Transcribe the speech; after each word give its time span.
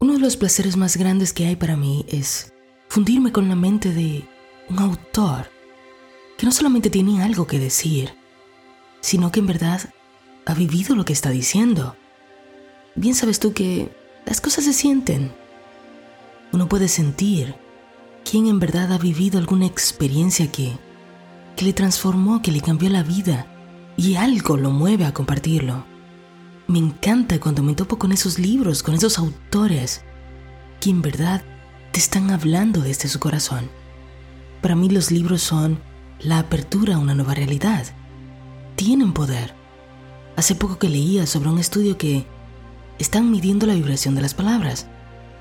Uno 0.00 0.12
de 0.12 0.20
los 0.20 0.36
placeres 0.36 0.76
más 0.76 0.96
grandes 0.96 1.32
que 1.32 1.46
hay 1.46 1.56
para 1.56 1.76
mí 1.76 2.06
es 2.06 2.52
fundirme 2.88 3.32
con 3.32 3.48
la 3.48 3.56
mente 3.56 3.92
de 3.92 4.28
un 4.70 4.78
autor 4.78 5.50
que 6.36 6.46
no 6.46 6.52
solamente 6.52 6.88
tiene 6.88 7.20
algo 7.20 7.48
que 7.48 7.58
decir, 7.58 8.14
sino 9.00 9.32
que 9.32 9.40
en 9.40 9.48
verdad 9.48 9.92
ha 10.46 10.54
vivido 10.54 10.94
lo 10.94 11.04
que 11.04 11.12
está 11.12 11.30
diciendo. 11.30 11.96
Bien 12.94 13.16
sabes 13.16 13.40
tú 13.40 13.52
que 13.52 13.90
las 14.24 14.40
cosas 14.40 14.66
se 14.66 14.72
sienten. 14.72 15.32
Uno 16.52 16.68
puede 16.68 16.86
sentir 16.86 17.56
quién 18.24 18.46
en 18.46 18.60
verdad 18.60 18.92
ha 18.92 18.98
vivido 18.98 19.36
alguna 19.40 19.66
experiencia 19.66 20.52
que, 20.52 20.78
que 21.56 21.64
le 21.64 21.72
transformó, 21.72 22.40
que 22.40 22.52
le 22.52 22.60
cambió 22.60 22.88
la 22.88 23.02
vida 23.02 23.48
y 23.96 24.14
algo 24.14 24.56
lo 24.56 24.70
mueve 24.70 25.06
a 25.06 25.12
compartirlo. 25.12 25.97
Me 26.68 26.78
encanta 26.78 27.40
cuando 27.40 27.62
me 27.62 27.74
topo 27.74 27.98
con 27.98 28.12
esos 28.12 28.38
libros, 28.38 28.82
con 28.82 28.94
esos 28.94 29.18
autores 29.18 30.02
que 30.80 30.90
en 30.90 31.00
verdad 31.00 31.42
te 31.92 31.98
están 31.98 32.30
hablando 32.30 32.82
desde 32.82 33.08
su 33.08 33.18
corazón. 33.18 33.70
Para 34.60 34.76
mí 34.76 34.90
los 34.90 35.10
libros 35.10 35.40
son 35.40 35.80
la 36.20 36.38
apertura 36.38 36.96
a 36.96 36.98
una 36.98 37.14
nueva 37.14 37.32
realidad. 37.32 37.86
Tienen 38.76 39.14
poder. 39.14 39.54
Hace 40.36 40.54
poco 40.54 40.78
que 40.78 40.90
leía 40.90 41.26
sobre 41.26 41.48
un 41.48 41.58
estudio 41.58 41.96
que 41.96 42.26
están 42.98 43.30
midiendo 43.30 43.66
la 43.66 43.72
vibración 43.72 44.14
de 44.14 44.20
las 44.20 44.34
palabras. 44.34 44.88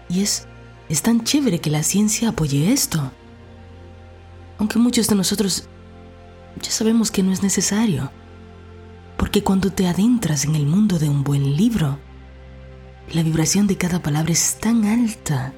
Y 0.07 0.21
es, 0.21 0.47
es 0.87 1.01
tan 1.01 1.25
chévere 1.25 1.59
que 1.59 1.69
la 1.69 1.83
ciencia 1.83 2.29
apoye 2.29 2.71
esto. 2.71 3.11
Aunque 4.59 4.79
muchos 4.79 5.09
de 5.09 5.15
nosotros 5.15 5.67
ya 6.61 6.71
sabemos 6.71 7.11
que 7.11 7.21
no 7.21 7.33
es 7.33 7.43
necesario. 7.43 8.11
Porque 9.17 9.43
cuando 9.43 9.71
te 9.71 9.87
adentras 9.87 10.45
en 10.45 10.55
el 10.55 10.65
mundo 10.65 10.99
de 10.99 11.09
un 11.09 11.23
buen 11.23 11.55
libro, 11.55 11.97
la 13.11 13.23
vibración 13.23 13.67
de 13.67 13.77
cada 13.77 14.01
palabra 14.01 14.31
es 14.31 14.57
tan 14.59 14.85
alta 14.85 15.53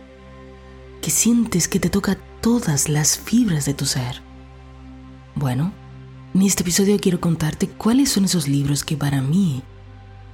que 1.02 1.12
sientes 1.12 1.67
que 1.67 1.80
te 1.80 1.90
toca 1.90 2.17
todas 2.41 2.89
las 2.89 3.17
fibras 3.17 3.66
de 3.66 3.73
tu 3.73 3.86
ser. 3.86 4.22
Bueno, 5.36 5.73
en 6.34 6.44
este 6.44 6.64
episodio 6.64 7.00
quiero 7.00 7.19
contarte 7.19 7.67
cuáles 7.67 8.09
son 8.09 8.25
esos 8.25 8.47
libros 8.47 8.84
que 8.84 8.95
para 8.95 9.22
mí 9.22 9.64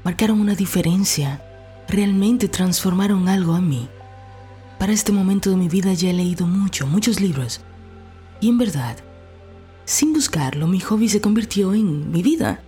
marcaron 0.04 0.40
una 0.40 0.56
diferencia, 0.56 1.42
realmente 1.88 2.48
transformaron 2.48 3.28
algo 3.28 3.58
en 3.58 3.70
mí. 3.70 3.90
Para 4.78 4.94
este 4.94 5.12
momento 5.12 5.50
de 5.50 5.56
mi 5.56 5.70
vida 5.70 5.94
ya 5.94 6.10
he 6.10 6.14
leído 6.14 6.48
mucho, 6.48 6.86
muchos 6.86 7.20
libros. 7.22 7.62
Y 8.42 8.50
en 8.50 8.58
verdad, 8.58 8.98
sin 9.86 10.14
buscarlo, 10.14 10.68
mi 10.68 10.80
hobby 10.80 11.08
se 11.08 11.22
convirtió 11.22 11.74
en 11.74 12.12
mi 12.12 12.22
vida. 12.22 12.62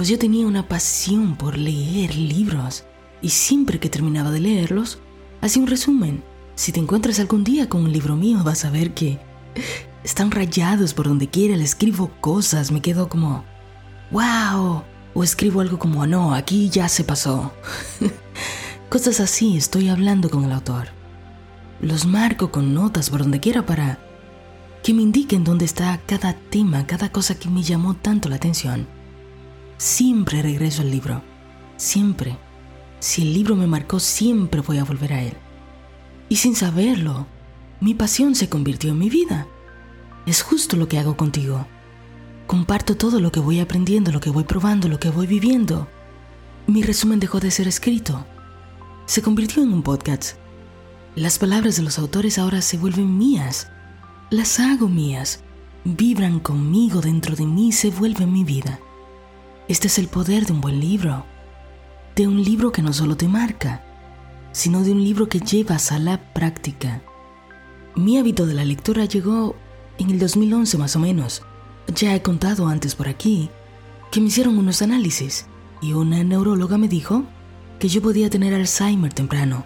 Pues 0.00 0.08
yo 0.08 0.18
tenía 0.18 0.46
una 0.46 0.66
pasión 0.66 1.36
por 1.36 1.58
leer 1.58 2.14
libros 2.14 2.84
y 3.20 3.28
siempre 3.28 3.78
que 3.78 3.90
terminaba 3.90 4.30
de 4.30 4.40
leerlos, 4.40 4.98
hacía 5.42 5.60
un 5.60 5.68
resumen. 5.68 6.24
Si 6.54 6.72
te 6.72 6.80
encuentras 6.80 7.20
algún 7.20 7.44
día 7.44 7.68
con 7.68 7.84
un 7.84 7.92
libro 7.92 8.16
mío, 8.16 8.42
vas 8.42 8.64
a 8.64 8.70
ver 8.70 8.94
que 8.94 9.18
están 10.02 10.30
rayados 10.30 10.94
por 10.94 11.06
donde 11.06 11.28
quiera, 11.28 11.54
le 11.54 11.64
escribo 11.64 12.10
cosas, 12.22 12.72
me 12.72 12.80
quedo 12.80 13.10
como, 13.10 13.44
wow, 14.10 14.84
o 15.12 15.22
escribo 15.22 15.60
algo 15.60 15.78
como, 15.78 16.06
no, 16.06 16.32
aquí 16.32 16.70
ya 16.70 16.88
se 16.88 17.04
pasó. 17.04 17.52
cosas 18.88 19.20
así, 19.20 19.58
estoy 19.58 19.90
hablando 19.90 20.30
con 20.30 20.44
el 20.44 20.52
autor. 20.52 20.88
Los 21.82 22.06
marco 22.06 22.50
con 22.50 22.72
notas 22.72 23.10
por 23.10 23.20
donde 23.20 23.40
quiera 23.40 23.66
para 23.66 23.98
que 24.82 24.94
me 24.94 25.02
indiquen 25.02 25.44
dónde 25.44 25.66
está 25.66 26.00
cada 26.06 26.32
tema, 26.32 26.86
cada 26.86 27.12
cosa 27.12 27.34
que 27.34 27.50
me 27.50 27.62
llamó 27.62 27.92
tanto 27.92 28.30
la 28.30 28.36
atención. 28.36 28.99
Siempre 29.80 30.42
regreso 30.42 30.82
al 30.82 30.90
libro, 30.90 31.22
siempre. 31.78 32.36
Si 32.98 33.22
el 33.22 33.32
libro 33.32 33.56
me 33.56 33.66
marcó, 33.66 33.98
siempre 33.98 34.60
voy 34.60 34.76
a 34.76 34.84
volver 34.84 35.14
a 35.14 35.22
él. 35.22 35.32
Y 36.28 36.36
sin 36.36 36.54
saberlo, 36.54 37.26
mi 37.80 37.94
pasión 37.94 38.34
se 38.34 38.50
convirtió 38.50 38.90
en 38.90 38.98
mi 38.98 39.08
vida. 39.08 39.46
Es 40.26 40.42
justo 40.42 40.76
lo 40.76 40.86
que 40.86 40.98
hago 40.98 41.16
contigo. 41.16 41.66
Comparto 42.46 42.94
todo 42.94 43.20
lo 43.20 43.32
que 43.32 43.40
voy 43.40 43.58
aprendiendo, 43.58 44.12
lo 44.12 44.20
que 44.20 44.28
voy 44.28 44.44
probando, 44.44 44.86
lo 44.86 45.00
que 45.00 45.08
voy 45.08 45.26
viviendo. 45.26 45.88
Mi 46.66 46.82
resumen 46.82 47.18
dejó 47.18 47.40
de 47.40 47.50
ser 47.50 47.66
escrito. 47.66 48.26
Se 49.06 49.22
convirtió 49.22 49.62
en 49.62 49.72
un 49.72 49.82
podcast. 49.82 50.36
Las 51.16 51.38
palabras 51.38 51.76
de 51.76 51.84
los 51.84 51.98
autores 51.98 52.36
ahora 52.36 52.60
se 52.60 52.76
vuelven 52.76 53.16
mías. 53.16 53.68
Las 54.28 54.60
hago 54.60 54.90
mías. 54.90 55.40
Vibran 55.84 56.38
conmigo 56.38 57.00
dentro 57.00 57.34
de 57.34 57.46
mí 57.46 57.72
se 57.72 57.88
vuelven 57.88 58.30
mi 58.30 58.44
vida. 58.44 58.78
Este 59.70 59.86
es 59.86 60.00
el 60.00 60.08
poder 60.08 60.46
de 60.46 60.52
un 60.52 60.60
buen 60.60 60.80
libro 60.80 61.24
de 62.16 62.26
un 62.26 62.42
libro 62.42 62.72
que 62.72 62.82
no 62.82 62.92
solo 62.92 63.16
te 63.16 63.28
marca, 63.28 63.84
sino 64.50 64.82
de 64.82 64.90
un 64.90 65.04
libro 65.04 65.28
que 65.28 65.38
llevas 65.38 65.92
a 65.92 66.00
la 66.00 66.34
práctica. 66.34 67.02
Mi 67.94 68.18
hábito 68.18 68.46
de 68.46 68.54
la 68.54 68.64
lectura 68.64 69.04
llegó 69.04 69.54
en 69.98 70.10
el 70.10 70.18
2011 70.18 70.76
más 70.76 70.96
o 70.96 70.98
menos. 70.98 71.42
Ya 71.94 72.16
he 72.16 72.20
contado 72.20 72.66
antes 72.66 72.96
por 72.96 73.06
aquí 73.06 73.48
que 74.10 74.20
me 74.20 74.26
hicieron 74.26 74.58
unos 74.58 74.82
análisis 74.82 75.46
y 75.80 75.92
una 75.92 76.24
neuróloga 76.24 76.76
me 76.76 76.88
dijo 76.88 77.22
que 77.78 77.86
yo 77.86 78.02
podía 78.02 78.28
tener 78.28 78.52
Alzheimer 78.52 79.12
temprano. 79.12 79.64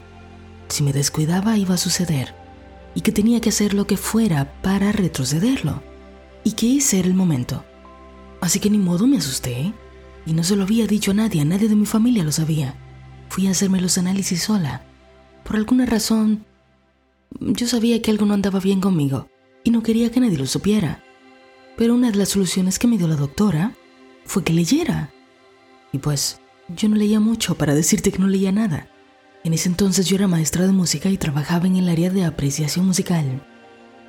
Si 0.68 0.82
me 0.82 0.92
descuidaba 0.92 1.56
iba 1.56 1.76
a 1.76 1.78
suceder 1.78 2.34
y 2.94 3.00
que 3.00 3.10
tenía 3.10 3.40
que 3.40 3.48
hacer 3.48 3.72
lo 3.72 3.86
que 3.86 3.96
fuera 3.96 4.60
para 4.60 4.92
retrocederlo 4.92 5.82
y 6.44 6.52
que 6.52 6.76
ese 6.76 6.98
era 6.98 7.08
el 7.08 7.14
momento. 7.14 7.64
Así 8.42 8.60
que 8.60 8.68
ni 8.68 8.76
modo 8.76 9.06
me 9.06 9.16
asusté 9.16 9.72
y 10.26 10.32
no 10.32 10.42
se 10.42 10.56
lo 10.56 10.62
había 10.62 10.86
dicho 10.86 11.10
a 11.10 11.14
nadie, 11.14 11.44
nadie 11.44 11.68
de 11.68 11.76
mi 11.76 11.86
familia 11.86 12.24
lo 12.24 12.32
sabía. 12.32 12.74
Fui 13.28 13.46
a 13.46 13.50
hacerme 13.50 13.80
los 13.80 13.98
análisis 13.98 14.42
sola. 14.42 14.84
Por 15.44 15.56
alguna 15.56 15.86
razón, 15.86 16.44
yo 17.40 17.66
sabía 17.66 18.00
que 18.00 18.10
algo 18.10 18.26
no 18.26 18.34
andaba 18.34 18.60
bien 18.60 18.80
conmigo 18.80 19.28
y 19.64 19.70
no 19.70 19.82
quería 19.82 20.10
que 20.10 20.20
nadie 20.20 20.38
lo 20.38 20.46
supiera. 20.46 21.02
Pero 21.76 21.94
una 21.94 22.10
de 22.10 22.16
las 22.16 22.30
soluciones 22.30 22.78
que 22.78 22.86
me 22.86 22.96
dio 22.96 23.08
la 23.08 23.16
doctora 23.16 23.74
fue 24.24 24.44
que 24.44 24.52
leyera. 24.52 25.10
Y 25.92 25.98
pues, 25.98 26.40
yo 26.68 26.88
no 26.88 26.96
leía 26.96 27.20
mucho 27.20 27.56
para 27.56 27.74
decirte 27.74 28.12
que 28.12 28.18
no 28.18 28.28
leía 28.28 28.52
nada. 28.52 28.88
En 29.42 29.52
ese 29.52 29.68
entonces 29.68 30.06
yo 30.06 30.16
era 30.16 30.28
maestra 30.28 30.64
de 30.64 30.72
música 30.72 31.10
y 31.10 31.18
trabajaba 31.18 31.66
en 31.66 31.76
el 31.76 31.88
área 31.88 32.10
de 32.10 32.24
apreciación 32.24 32.86
musical. 32.86 33.46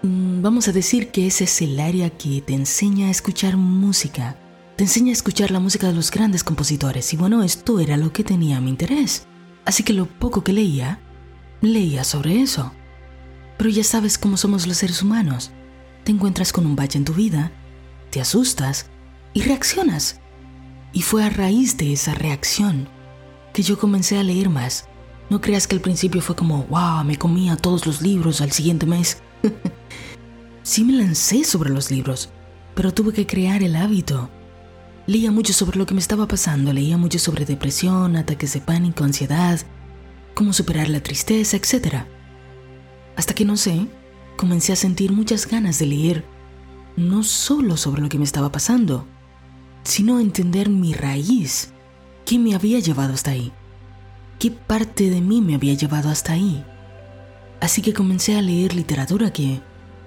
Mm, 0.03 0.42
vamos 0.42 0.68
a 0.68 0.72
decir 0.72 1.09
que 1.09 1.28
ese 1.28 1.44
es 1.44 1.62
el 1.62 1.80
área 1.80 2.09
que 2.09 2.42
te 2.42 2.53
enseña 2.53 3.08
a 3.08 3.12
escuchar 3.12 3.58
música 3.58 4.38
te 4.75 4.84
enseña 4.84 5.12
a 5.12 5.13
escuchar 5.13 5.52
la 5.52 5.62
música 5.62 5.88
de 5.88 5.94
los 5.94 6.12
grandes 6.12 6.44
compositores 6.44 7.13
y 7.13 7.18
bueno, 7.18 7.44
esto 7.44 7.80
era 7.80 7.96
lo 7.96 8.12
que 8.12 8.25
tenía 8.25 8.59
mi 8.59 8.72
interés. 8.72 9.25
Así 9.63 9.84
que 9.84 9.94
lo 9.94 10.06
poco 10.06 10.44
que 10.44 10.52
leía, 10.52 11.00
leía 11.62 12.03
sobre 12.03 12.41
eso. 12.41 12.74
Pero 13.58 13.69
ya 13.69 13.85
sabes 13.85 14.18
cómo 14.18 14.35
somos 14.35 14.68
los 14.68 14.78
seres 14.78 15.02
humanos. 15.02 15.52
Te 16.03 16.12
encuentras 16.12 16.52
con 16.52 16.66
un 16.66 16.75
valle 16.75 16.97
en 16.97 17.06
tu 17.06 17.14
vida, 17.14 17.53
te 18.09 18.19
asustas 18.19 18.88
y 19.34 19.44
reaccionas. 19.44 20.19
Y 20.91 21.02
fue 21.03 21.24
a 21.24 21.30
raíz 21.30 21.78
de 21.78 21.94
esa 21.94 22.14
reacción 22.14 22.90
que 23.53 23.64
yo 23.64 23.80
comencé 23.80 24.18
a 24.18 24.24
leer 24.24 24.50
más. 24.50 24.88
No 25.30 25.40
creas 25.40 25.68
que 25.68 25.75
al 25.75 25.81
principio 25.81 26.22
fue 26.22 26.35
como, 26.35 26.64
wow, 26.66 27.03
me 27.06 27.18
comía 27.18 27.56
todos 27.56 27.85
los 27.85 28.02
libros 28.02 28.41
al 28.41 28.52
siguiente 28.52 28.85
mes. 28.85 29.22
sí 30.64 30.84
me 30.84 30.94
lancé 30.94 31.46
sobre 31.46 31.69
los 31.69 31.90
libros, 31.91 32.30
pero 32.75 32.94
tuve 32.94 33.14
que 33.14 33.25
crear 33.25 33.64
el 33.64 33.78
hábito 33.78 34.30
Leía 35.08 35.32
mucho 35.32 35.54
sobre 35.54 35.78
lo 35.78 35.86
que 35.86 35.94
me 35.94 36.00
estaba 36.00 36.28
pasando, 36.28 36.74
leía 36.74 36.98
mucho 36.98 37.20
sobre 37.20 37.46
depresión, 37.46 38.16
ataques 38.16 38.54
de 38.54 38.62
pánico, 38.62 39.04
ansiedad, 39.04 39.60
cómo 40.34 40.52
superar 40.52 40.90
la 40.90 41.02
tristeza, 41.02 41.58
etc. 41.58 42.06
Hasta 43.16 43.36
que 43.36 43.46
no 43.46 43.56
sé, 43.56 43.88
comencé 44.36 44.74
a 44.74 44.76
sentir 44.76 45.12
muchas 45.12 45.48
ganas 45.48 45.78
de 45.78 45.86
leer, 45.86 46.26
no 46.98 47.22
solo 47.22 47.78
sobre 47.78 48.02
lo 48.02 48.10
que 48.10 48.18
me 48.18 48.24
estaba 48.24 48.52
pasando, 48.52 49.06
sino 49.84 50.20
entender 50.20 50.70
mi 50.70 50.94
raíz, 50.94 51.70
qué 52.26 52.40
me 52.40 52.56
había 52.56 52.80
llevado 52.80 53.14
hasta 53.14 53.30
ahí, 53.30 53.52
qué 54.40 54.50
parte 54.50 55.12
de 55.12 55.22
mí 55.22 55.40
me 55.40 55.54
había 55.54 55.76
llevado 55.76 56.10
hasta 56.10 56.34
ahí. 56.34 56.66
Así 57.62 57.84
que 57.84 57.94
comencé 57.94 58.35
a 58.38 58.41
leer 58.41 58.74
literatura 58.74 59.32
que 59.32 59.62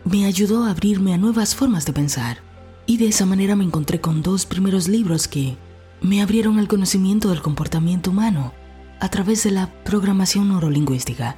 me 0.05 0.25
ayudó 0.25 0.65
a 0.65 0.71
abrirme 0.71 1.15
a 1.15 1.19
nuevas 1.19 1.55
formas 1.55 1.87
de 1.87 1.93
pensar 1.93 2.48
y 2.89 2.97
de 2.97 3.07
esa 3.07 3.27
manera 3.27 3.55
me 3.55 3.65
encontré 3.65 4.01
con 4.01 4.23
dos 4.23 4.47
primeros 4.47 4.89
libros 4.89 5.29
que 5.29 5.59
me 6.01 6.23
abrieron 6.23 6.59
al 6.59 6.69
conocimiento 6.69 7.29
del 7.29 7.43
comportamiento 7.43 8.11
humano 8.11 8.55
a 8.99 9.11
través 9.11 9.45
de 9.45 9.51
la 9.51 9.71
programación 9.85 10.49
neurolingüística. 10.49 11.37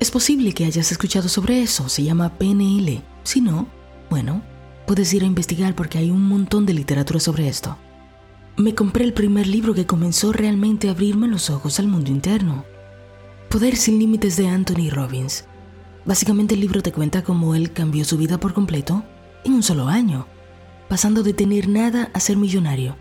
Es 0.00 0.10
posible 0.10 0.54
que 0.54 0.64
hayas 0.64 0.90
escuchado 0.90 1.28
sobre 1.28 1.60
eso, 1.60 1.90
se 1.90 2.04
llama 2.04 2.38
PNL. 2.38 3.02
Si 3.22 3.42
no, 3.42 3.68
bueno, 4.08 4.40
puedes 4.86 5.12
ir 5.12 5.24
a 5.24 5.26
investigar 5.26 5.74
porque 5.74 5.98
hay 5.98 6.10
un 6.10 6.26
montón 6.26 6.64
de 6.64 6.72
literatura 6.72 7.20
sobre 7.20 7.48
esto. 7.48 7.76
Me 8.56 8.74
compré 8.74 9.04
el 9.04 9.12
primer 9.12 9.46
libro 9.46 9.74
que 9.74 9.84
comenzó 9.84 10.32
realmente 10.32 10.88
a 10.88 10.92
abrirme 10.92 11.28
los 11.28 11.50
ojos 11.50 11.78
al 11.78 11.88
mundo 11.88 12.10
interno. 12.10 12.64
Poder 13.50 13.76
sin 13.76 13.98
límites 13.98 14.38
de 14.38 14.48
Anthony 14.48 14.88
Robbins. 14.90 15.44
Básicamente 16.06 16.54
el 16.54 16.62
libro 16.62 16.82
te 16.82 16.92
cuenta 16.92 17.22
cómo 17.22 17.54
él 17.54 17.74
cambió 17.74 18.06
su 18.06 18.16
vida 18.16 18.40
por 18.40 18.54
completo 18.54 19.04
en 19.44 19.52
un 19.52 19.62
solo 19.62 19.86
año 19.88 20.26
pasando 20.88 21.22
de 21.22 21.34
tener 21.34 21.68
nada 21.68 22.10
a 22.14 22.20
ser 22.20 22.36
millonario, 22.36 22.96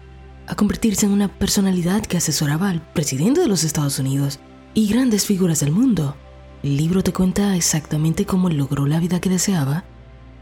a 0.47 0.55
convertirse 0.55 1.05
en 1.05 1.11
una 1.11 1.27
personalidad 1.27 2.05
que 2.05 2.17
asesoraba 2.17 2.69
al 2.69 2.81
presidente 2.93 3.41
de 3.41 3.47
los 3.47 3.63
Estados 3.63 3.99
Unidos 3.99 4.39
y 4.73 4.87
grandes 4.87 5.25
figuras 5.25 5.59
del 5.59 5.71
mundo, 5.71 6.15
El 6.63 6.75
libro 6.75 7.03
te 7.03 7.13
cuenta 7.13 7.55
exactamente 7.55 8.25
cómo 8.25 8.49
logró 8.49 8.87
la 8.87 8.99
vida 8.99 9.21
que 9.21 9.29
deseaba, 9.29 9.85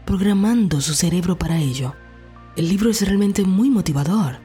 programando 0.06 0.80
su 0.80 0.94
cerebro 0.94 1.38
para 1.38 1.58
ello. 1.58 1.94
El 2.56 2.70
libro 2.70 2.88
es 2.88 3.02
realmente 3.02 3.44
muy 3.44 3.68
motivador. 3.68 4.38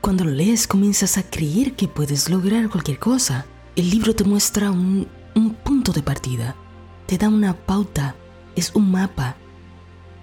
Cuando 0.00 0.24
lo 0.24 0.30
lees 0.30 0.68
comienzas 0.68 1.18
a 1.18 1.24
creer 1.24 1.74
que 1.74 1.88
puedes 1.88 2.30
lograr 2.30 2.68
cualquier 2.68 3.00
cosa. 3.00 3.44
El 3.74 3.90
libro 3.90 4.14
te 4.14 4.22
muestra 4.22 4.70
un, 4.70 5.08
un 5.34 5.54
punto 5.54 5.92
de 5.92 6.02
partida, 6.02 6.54
te 7.06 7.18
da 7.18 7.28
una 7.28 7.54
pauta, 7.54 8.14
es 8.54 8.70
un 8.74 8.90
mapa. 8.90 9.36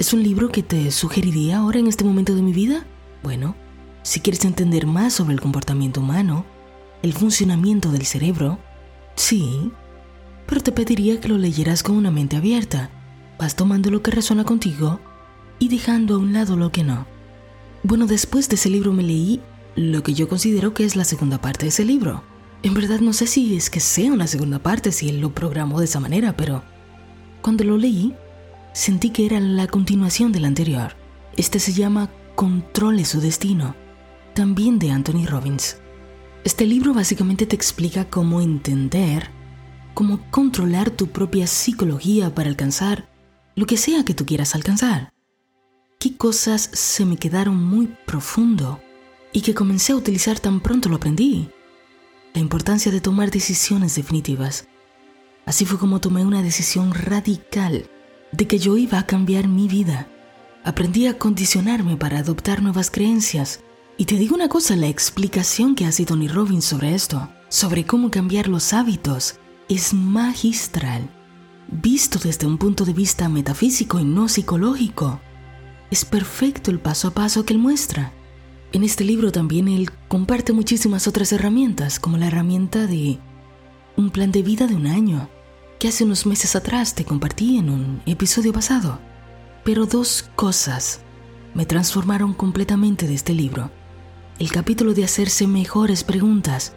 ¿Es 0.03 0.11
un 0.11 0.21
libro 0.21 0.49
que 0.49 0.63
te 0.63 0.91
sugeriría 0.91 1.59
ahora 1.59 1.79
en 1.79 1.87
este 1.87 2.03
momento 2.03 2.35
de 2.35 2.41
mi 2.41 2.51
vida? 2.51 2.85
Bueno, 3.23 3.55
si 4.01 4.19
quieres 4.19 4.43
entender 4.43 4.85
más 4.85 5.13
sobre 5.13 5.33
el 5.33 5.39
comportamiento 5.39 6.01
humano, 6.01 6.45
el 7.03 7.13
funcionamiento 7.13 7.89
del 7.89 8.05
cerebro, 8.05 8.59
sí, 9.15 9.71
pero 10.45 10.59
te 10.59 10.73
pediría 10.73 11.21
que 11.21 11.29
lo 11.29 11.37
leyeras 11.37 11.83
con 11.83 11.95
una 11.95 12.11
mente 12.11 12.35
abierta. 12.35 12.89
Vas 13.39 13.55
tomando 13.55 13.91
lo 13.91 14.03
que 14.03 14.11
resuena 14.11 14.43
contigo 14.43 14.99
y 15.57 15.69
dejando 15.69 16.15
a 16.15 16.17
un 16.17 16.33
lado 16.33 16.57
lo 16.57 16.69
que 16.69 16.83
no. 16.83 17.07
Bueno, 17.83 18.05
después 18.05 18.49
de 18.49 18.55
ese 18.55 18.69
libro 18.69 18.91
me 18.91 19.03
leí 19.03 19.39
lo 19.77 20.03
que 20.03 20.13
yo 20.13 20.27
considero 20.27 20.73
que 20.73 20.83
es 20.83 20.97
la 20.97 21.05
segunda 21.05 21.39
parte 21.39 21.63
de 21.63 21.69
ese 21.69 21.85
libro. 21.85 22.25
En 22.61 22.73
verdad 22.73 22.99
no 22.99 23.13
sé 23.13 23.25
si 23.25 23.55
es 23.55 23.69
que 23.69 23.79
sea 23.79 24.11
una 24.11 24.27
segunda 24.27 24.59
parte, 24.59 24.91
si 24.91 25.07
él 25.07 25.21
lo 25.21 25.33
programó 25.33 25.79
de 25.79 25.85
esa 25.85 26.01
manera, 26.01 26.35
pero 26.35 26.61
cuando 27.41 27.63
lo 27.63 27.77
leí, 27.77 28.13
sentí 28.73 29.11
que 29.11 29.25
era 29.25 29.39
la 29.39 29.67
continuación 29.67 30.31
del 30.31 30.45
anterior. 30.45 30.95
Este 31.37 31.59
se 31.59 31.73
llama 31.73 32.09
Controle 32.35 33.05
su 33.05 33.21
destino 33.21 33.75
también 34.33 34.79
de 34.79 34.91
Anthony 34.91 35.25
Robbins. 35.27 35.77
Este 36.43 36.65
libro 36.65 36.93
básicamente 36.93 37.45
te 37.45 37.55
explica 37.55 38.09
cómo 38.09 38.41
entender, 38.41 39.29
cómo 39.93 40.19
controlar 40.31 40.89
tu 40.89 41.07
propia 41.07 41.47
psicología 41.47 42.33
para 42.33 42.49
alcanzar 42.49 43.09
lo 43.55 43.65
que 43.65 43.77
sea 43.77 44.03
que 44.03 44.13
tú 44.13 44.25
quieras 44.25 44.55
alcanzar. 44.55 45.13
Qué 45.99 46.17
cosas 46.17 46.69
se 46.73 47.05
me 47.05 47.17
quedaron 47.17 47.63
muy 47.63 47.95
profundo 48.05 48.81
y 49.31 49.41
que 49.41 49.53
comencé 49.53 49.93
a 49.93 49.95
utilizar 49.95 50.39
tan 50.39 50.59
pronto 50.59 50.89
lo 50.89 50.97
aprendí. 50.97 51.49
La 52.33 52.41
importancia 52.41 52.91
de 52.91 52.99
tomar 52.99 53.31
decisiones 53.31 53.95
definitivas. 53.95 54.67
Así 55.45 55.65
fue 55.65 55.77
como 55.77 56.01
tomé 56.01 56.25
una 56.25 56.41
decisión 56.41 56.93
radical 56.93 57.89
de 58.33 58.47
que 58.47 58.59
yo 58.59 58.77
iba 58.77 58.99
a 58.99 59.05
cambiar 59.05 59.47
mi 59.47 59.67
vida. 59.67 60.07
Aprendí 60.63 61.07
a 61.07 61.17
condicionarme 61.17 61.97
para 61.97 62.19
adoptar 62.19 62.61
nuevas 62.61 62.89
creencias 62.89 63.61
y 63.97 64.05
te 64.05 64.15
digo 64.15 64.35
una 64.35 64.49
cosa, 64.49 64.75
la 64.75 64.87
explicación 64.87 65.75
que 65.75 65.85
hace 65.85 66.05
Tony 66.05 66.27
Robbins 66.27 66.65
sobre 66.65 66.95
esto, 66.95 67.29
sobre 67.47 67.85
cómo 67.85 68.09
cambiar 68.09 68.47
los 68.47 68.73
hábitos, 68.73 69.35
es 69.69 69.93
magistral, 69.93 71.07
visto 71.67 72.17
desde 72.17 72.47
un 72.47 72.57
punto 72.57 72.85
de 72.85 72.93
vista 72.93 73.29
metafísico 73.29 73.99
y 73.99 74.03
no 74.03 74.27
psicológico. 74.27 75.21
Es 75.91 76.05
perfecto 76.05 76.71
el 76.71 76.79
paso 76.79 77.09
a 77.09 77.11
paso 77.11 77.45
que 77.45 77.53
él 77.53 77.59
muestra. 77.59 78.13
En 78.71 78.83
este 78.83 79.03
libro 79.03 79.31
también 79.31 79.67
él 79.67 79.91
comparte 80.07 80.53
muchísimas 80.53 81.07
otras 81.07 81.31
herramientas, 81.31 81.99
como 81.99 82.17
la 82.17 82.27
herramienta 82.27 82.87
de 82.87 83.19
un 83.95 84.09
plan 84.09 84.31
de 84.31 84.41
vida 84.41 84.65
de 84.65 84.75
un 84.75 84.87
año, 84.87 85.29
que 85.83 85.89
hace 85.89 86.05
unos 86.05 86.25
meses 86.25 86.55
atrás 86.55 86.95
te 86.95 87.03
compartí 87.03 87.57
en 87.57 87.69
un 87.69 88.01
episodio 88.05 88.53
pasado. 88.53 89.01
Pero 89.65 89.85
dos 89.85 90.29
cosas 90.37 91.01
me 91.53 91.65
transformaron 91.65 92.33
completamente 92.33 93.05
de 93.05 93.13
este 93.13 93.33
libro 93.33 93.69
el 94.39 94.49
capítulo 94.49 94.93
de 94.93 95.03
hacerse 95.03 95.45
mejores 95.45 96.05
preguntas, 96.05 96.71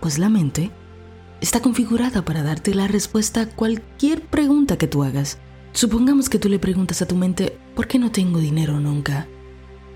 pues 0.00 0.18
la 0.18 0.30
mente 0.30 0.70
está 1.42 1.60
configurada 1.60 2.24
para 2.24 2.42
darte 2.42 2.74
la 2.74 2.88
respuesta 2.88 3.42
a 3.42 3.48
cualquier 3.50 4.22
pregunta 4.22 4.78
que 4.78 4.86
tú 4.86 5.04
hagas. 5.04 5.36
Supongamos 5.72 6.30
que 6.30 6.38
tú 6.38 6.48
le 6.48 6.58
preguntas 6.58 7.02
a 7.02 7.06
tu 7.06 7.16
mente, 7.16 7.58
¿por 7.76 7.86
qué 7.86 7.98
no 7.98 8.10
tengo 8.12 8.38
dinero 8.38 8.80
nunca? 8.80 9.28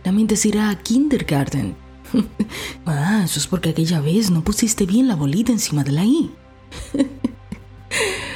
La 0.04 0.12
mente 0.12 0.36
se 0.36 0.48
irá 0.48 0.68
a 0.68 0.78
kindergarten. 0.78 1.74
ah, 2.84 3.22
eso 3.24 3.38
es 3.38 3.46
porque 3.46 3.70
aquella 3.70 4.02
vez 4.02 4.30
no 4.30 4.44
pusiste 4.44 4.84
bien 4.84 5.08
la 5.08 5.16
bolita 5.16 5.52
encima 5.52 5.84
de 5.84 5.92
la 5.92 6.04
I. 6.04 6.30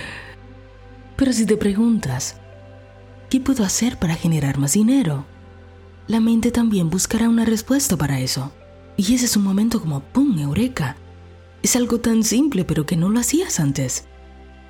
Pero 1.16 1.32
si 1.32 1.46
te 1.46 1.56
preguntas, 1.56 2.36
¿qué 3.30 3.40
puedo 3.40 3.64
hacer 3.64 3.98
para 3.98 4.14
generar 4.14 4.58
más 4.58 4.74
dinero? 4.74 5.24
la 6.08 6.20
mente 6.20 6.52
también 6.52 6.88
buscará 6.88 7.28
una 7.28 7.44
respuesta 7.44 7.96
para 7.96 8.20
eso. 8.20 8.52
Y 8.96 9.14
ese 9.14 9.26
es 9.26 9.36
un 9.36 9.44
momento 9.44 9.80
como 9.80 10.00
¡pum! 10.00 10.38
Eureka. 10.38 10.96
Es 11.62 11.76
algo 11.76 11.98
tan 11.98 12.22
simple 12.22 12.64
pero 12.64 12.86
que 12.86 12.96
no 12.96 13.08
lo 13.08 13.18
hacías 13.18 13.60
antes. 13.60 14.06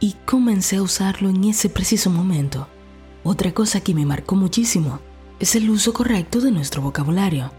Y 0.00 0.14
comencé 0.25 0.76
a 0.76 0.82
usarlo 0.82 1.28
en 1.28 1.44
ese 1.44 1.69
preciso 1.69 2.10
momento. 2.10 2.69
Otra 3.22 3.52
cosa 3.52 3.81
que 3.81 3.94
me 3.94 4.06
marcó 4.06 4.34
muchísimo 4.37 5.00
es 5.38 5.54
el 5.56 5.69
uso 5.69 5.92
correcto 5.92 6.40
de 6.40 6.50
nuestro 6.50 6.81
vocabulario. 6.81 7.52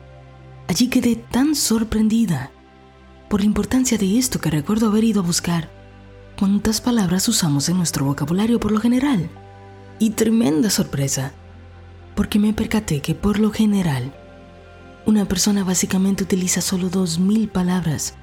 Allí 0.67 0.87
quedé 0.87 1.15
tan 1.15 1.55
sorprendida 1.55 2.51
por 3.29 3.41
la 3.41 3.45
importancia 3.45 3.97
de 3.97 4.17
esto 4.17 4.39
que 4.39 4.49
recuerdo 4.49 4.87
haber 4.87 5.03
ido 5.03 5.21
a 5.21 5.25
buscar 5.25 5.69
cuántas 6.37 6.81
palabras 6.81 7.27
usamos 7.27 7.67
en 7.67 7.77
nuestro 7.77 8.05
vocabulario 8.05 8.59
por 8.59 8.71
lo 8.71 8.79
general. 8.79 9.29
Y 9.99 10.11
tremenda 10.11 10.69
sorpresa 10.69 11.33
porque 12.15 12.39
me 12.39 12.53
percaté 12.53 13.01
que 13.01 13.15
por 13.15 13.39
lo 13.39 13.51
general 13.51 14.13
una 15.05 15.25
persona 15.25 15.63
básicamente 15.63 16.23
utiliza 16.23 16.61
solo 16.61 16.89
2.000 16.89 17.49
palabras 17.49 18.15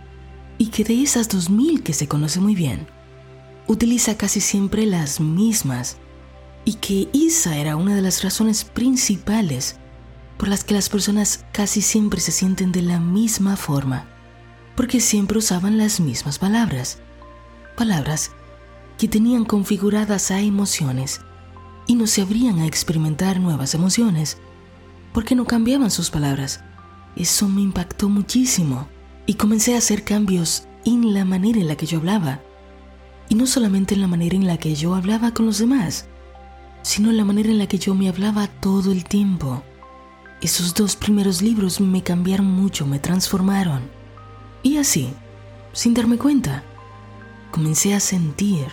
y 0.58 0.66
que 0.66 0.84
de 0.84 1.02
esas 1.02 1.28
2.000 1.30 1.82
que 1.82 1.92
se 1.92 2.06
conoce 2.06 2.40
muy 2.40 2.54
bien, 2.54 2.86
utiliza 3.66 4.16
casi 4.16 4.40
siempre 4.40 4.86
las 4.86 5.20
mismas 5.20 5.96
y 6.64 6.74
que 6.74 7.08
esa 7.12 7.56
era 7.56 7.76
una 7.76 7.94
de 7.94 8.02
las 8.02 8.22
razones 8.22 8.64
principales 8.64 9.76
por 10.38 10.48
las 10.48 10.64
que 10.64 10.74
las 10.74 10.88
personas 10.88 11.44
casi 11.52 11.82
siempre 11.82 12.20
se 12.20 12.32
sienten 12.32 12.72
de 12.72 12.82
la 12.82 13.00
misma 13.00 13.56
forma, 13.56 14.06
porque 14.76 15.00
siempre 15.00 15.38
usaban 15.38 15.78
las 15.78 16.00
mismas 16.00 16.38
palabras, 16.38 16.98
palabras 17.74 18.32
que 18.98 19.08
tenían 19.08 19.44
configuradas 19.44 20.30
a 20.30 20.40
emociones 20.40 21.20
y 21.86 21.96
no 21.96 22.06
se 22.06 22.22
abrían 22.22 22.60
a 22.60 22.66
experimentar 22.66 23.40
nuevas 23.40 23.74
emociones, 23.74 24.38
porque 25.12 25.34
no 25.34 25.44
cambiaban 25.44 25.90
sus 25.90 26.10
palabras. 26.10 26.62
Eso 27.16 27.48
me 27.48 27.60
impactó 27.60 28.08
muchísimo 28.08 28.88
y 29.26 29.34
comencé 29.34 29.74
a 29.74 29.78
hacer 29.78 30.04
cambios 30.04 30.66
en 30.84 31.14
la 31.14 31.24
manera 31.24 31.60
en 31.60 31.68
la 31.68 31.76
que 31.76 31.86
yo 31.86 31.98
hablaba. 31.98 32.40
Y 33.28 33.34
no 33.34 33.46
solamente 33.46 33.94
en 33.94 34.00
la 34.00 34.06
manera 34.06 34.36
en 34.36 34.46
la 34.46 34.58
que 34.58 34.74
yo 34.74 34.94
hablaba 34.94 35.32
con 35.32 35.46
los 35.46 35.58
demás, 35.58 36.06
sino 36.82 37.10
en 37.10 37.16
la 37.16 37.24
manera 37.24 37.50
en 37.50 37.58
la 37.58 37.66
que 37.66 37.78
yo 37.78 37.94
me 37.94 38.08
hablaba 38.08 38.46
todo 38.46 38.92
el 38.92 39.04
tiempo. 39.04 39.62
Esos 40.42 40.74
dos 40.74 40.96
primeros 40.96 41.40
libros 41.40 41.80
me 41.80 42.02
cambiaron 42.02 42.46
mucho, 42.46 42.86
me 42.86 42.98
transformaron. 42.98 43.82
Y 44.62 44.76
así, 44.76 45.10
sin 45.72 45.94
darme 45.94 46.18
cuenta, 46.18 46.62
comencé 47.54 47.94
a 47.94 48.00
sentir 48.00 48.66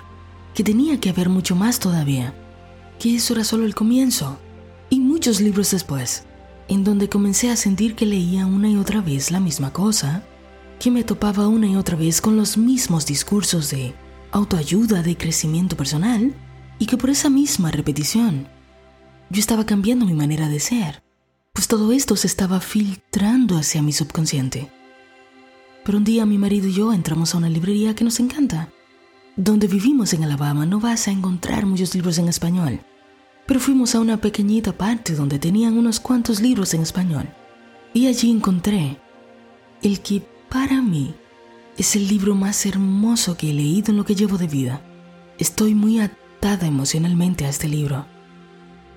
que 0.56 0.64
tenía 0.64 1.00
que 1.00 1.12
haber 1.12 1.30
mucho 1.30 1.56
más 1.56 1.78
todavía 1.78 2.34
que 2.98 3.16
eso 3.16 3.36
era 3.36 3.44
solo 3.44 3.66
el 3.66 3.76
comienzo. 3.76 4.40
Y 4.90 5.00
muchos 5.00 5.40
libros 5.40 5.70
después, 5.70 6.26
en 6.68 6.84
donde 6.84 7.10
comencé 7.10 7.52
a 7.52 7.56
sentir 7.56 7.96
que 7.96 8.08
leía 8.08 8.48
una 8.48 8.70
y 8.70 8.76
otra 8.76 9.02
vez 9.02 9.30
la 9.30 9.40
misma 9.40 9.72
cosa, 9.72 10.24
que 10.80 10.90
me 10.90 11.04
topaba 11.04 11.48
una 11.48 11.68
y 11.68 11.76
otra 11.76 11.96
vez 11.96 12.22
con 12.22 12.38
los 12.38 12.58
mismos 12.58 13.06
discursos 13.06 13.70
de 13.70 13.94
autoayuda, 14.32 15.04
de 15.04 15.16
crecimiento 15.16 15.78
personal, 15.78 16.36
y 16.80 16.88
que 16.88 16.98
por 16.98 17.12
esa 17.12 17.30
misma 17.30 17.70
repetición, 17.70 18.48
yo 19.30 19.40
estaba 19.40 19.68
cambiando 19.68 20.08
mi 20.08 20.14
manera 20.14 20.50
de 20.50 20.60
ser, 20.60 21.04
pues 21.54 21.68
todo 21.68 21.92
esto 21.92 22.16
se 22.16 22.26
estaba 22.26 22.60
filtrando 22.60 23.58
hacia 23.58 23.84
mi 23.84 23.94
subconsciente. 23.94 24.72
Pero 25.84 25.98
un 25.98 26.04
día 26.04 26.26
mi 26.26 26.38
marido 26.38 26.68
y 26.68 26.74
yo 26.74 26.94
entramos 26.94 27.34
a 27.34 27.38
una 27.38 27.50
librería 27.50 27.96
que 27.96 28.04
nos 28.04 28.20
encanta. 28.20 28.70
Donde 29.36 29.68
vivimos 29.68 30.14
en 30.14 30.24
Alabama 30.24 30.66
no 30.66 30.80
vas 30.80 31.08
a 31.08 31.12
encontrar 31.12 31.66
muchos 31.66 31.96
libros 31.96 32.18
en 32.18 32.28
español 32.28 32.82
pero 33.52 33.60
fuimos 33.60 33.96
a 33.96 34.00
una 34.00 34.16
pequeñita 34.16 34.72
parte 34.72 35.14
donde 35.14 35.38
tenían 35.38 35.78
unos 35.78 36.00
cuantos 36.00 36.40
libros 36.40 36.74
en 36.74 36.84
español. 36.84 37.28
Y 37.94 38.08
allí 38.08 38.32
encontré 38.32 38.98
el 39.82 40.00
que 40.00 40.24
para 40.48 40.82
mí 40.82 41.14
es 41.78 41.98
el 41.98 42.08
libro 42.08 42.34
más 42.34 42.66
hermoso 42.66 43.36
que 43.36 43.50
he 43.50 43.54
leído 43.54 43.92
en 43.92 43.98
lo 43.98 44.06
que 44.06 44.16
llevo 44.16 44.38
de 44.38 44.48
vida. 44.48 44.82
Estoy 45.38 45.76
muy 45.76 46.00
atada 46.00 46.66
emocionalmente 46.66 47.46
a 47.46 47.50
este 47.50 47.68
libro. 47.68 48.06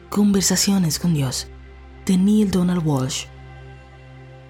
Conversaciones 0.08 1.00
con 1.00 1.14
Dios, 1.14 1.48
de 2.06 2.16
Neil 2.16 2.52
Donald 2.52 2.86
Walsh. 2.86 3.24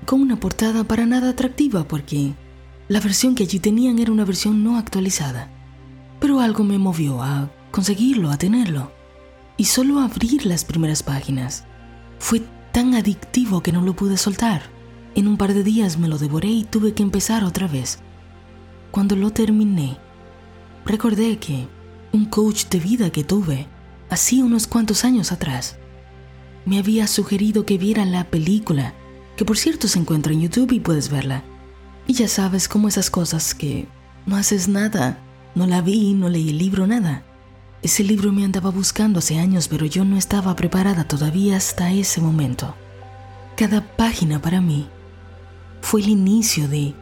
Con 0.07 0.21
una 0.21 0.37
portada 0.39 0.85
para 0.85 1.07
nada 1.07 1.31
atractiva 1.31 1.89
porque 1.89 2.35
la 2.89 3.01
versión 3.01 3.35
que 3.35 3.45
allí 3.45 3.59
tenían 3.59 3.99
era 3.99 4.13
una 4.13 4.25
versión 4.25 4.63
no 4.63 4.77
actualizada. 4.77 5.51
Pero 6.21 6.41
algo 6.41 6.63
me 6.65 6.79
movió 6.79 7.23
a 7.23 7.51
conseguirlo, 7.71 8.31
a 8.31 8.37
tenerlo 8.37 8.93
y 9.57 9.65
solo 9.65 10.01
abrir 10.01 10.47
las 10.47 10.65
primeras 10.65 11.03
páginas 11.03 11.65
fue 12.19 12.43
tan 12.73 12.95
adictivo 12.95 13.63
que 13.63 13.73
no 13.73 13.83
lo 13.83 13.95
pude 13.95 14.17
soltar. 14.17 14.63
En 15.15 15.29
un 15.29 15.37
par 15.37 15.55
de 15.55 15.63
días 15.63 15.99
me 15.99 16.09
lo 16.09 16.19
devoré 16.19 16.49
y 16.49 16.65
tuve 16.65 16.93
que 16.93 17.03
empezar 17.03 17.45
otra 17.45 17.69
vez. 17.69 18.01
Cuando 18.91 19.17
lo 19.17 19.31
terminé, 19.31 19.97
recordé 20.85 21.39
que 21.39 21.69
un 22.13 22.27
coach 22.27 22.67
de 22.67 22.81
vida 22.81 23.11
que 23.11 23.25
tuve, 23.25 23.69
así 24.11 24.43
unos 24.43 24.67
cuantos 24.67 25.05
años 25.05 25.33
atrás, 25.33 25.77
me 26.65 26.79
había 26.79 27.07
sugerido 27.07 27.65
que 27.65 27.79
viera 27.79 28.05
la 28.05 28.25
película, 28.25 28.95
que 29.37 29.45
por 29.45 29.59
cierto 29.59 29.89
se 29.89 29.99
encuentra 29.99 30.33
en 30.33 30.43
YouTube 30.43 30.73
y 30.73 30.81
puedes 30.81 31.11
verla. 31.11 31.43
Y 32.07 32.13
ya 32.15 32.29
sabes 32.29 32.69
cómo 32.69 32.89
esas 32.89 33.11
cosas 33.11 33.55
que 33.55 33.89
no 34.27 34.37
haces 34.37 34.69
nada, 34.69 35.19
no 35.55 35.67
la 35.67 35.81
vi, 35.81 36.15
no 36.15 36.29
leí 36.29 36.51
el 36.51 36.59
libro, 36.59 36.87
nada. 36.87 37.23
Ese 37.83 38.03
libro 38.03 38.33
me 38.33 38.45
andaba 38.45 38.71
buscando 38.71 39.19
hace 39.19 39.39
años, 39.39 39.69
pero 39.69 39.87
yo 39.87 40.05
no 40.05 40.17
estaba 40.17 40.57
preparada 40.57 41.05
todavía 41.05 41.57
hasta 41.57 41.93
ese 41.93 42.21
momento. 42.21 42.75
Cada 43.57 43.83
página 43.97 44.41
para 44.41 44.61
mí 44.61 44.89
fue 45.81 46.01
el 46.01 46.09
inicio 46.09 46.67
de 46.67 46.95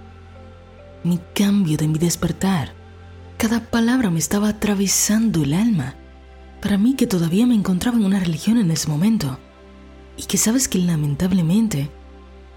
mi 1.04 1.20
cambio, 1.34 1.76
de 1.76 1.88
mi 1.88 1.98
despertar. 1.98 2.74
Cada 3.36 3.60
palabra 3.70 4.10
me 4.10 4.18
estaba 4.18 4.48
atravesando 4.48 5.42
el 5.42 5.54
alma. 5.54 5.94
Para 6.60 6.78
mí 6.78 6.94
que 6.94 7.06
todavía 7.06 7.46
me 7.46 7.54
encontraba 7.54 7.96
en 7.96 8.04
una 8.04 8.20
religión 8.20 8.58
en 8.58 8.70
ese 8.70 8.88
momento. 8.88 9.38
Y 10.16 10.24
que 10.24 10.36
sabes 10.36 10.68
que 10.68 10.78
lamentablemente 10.78 11.90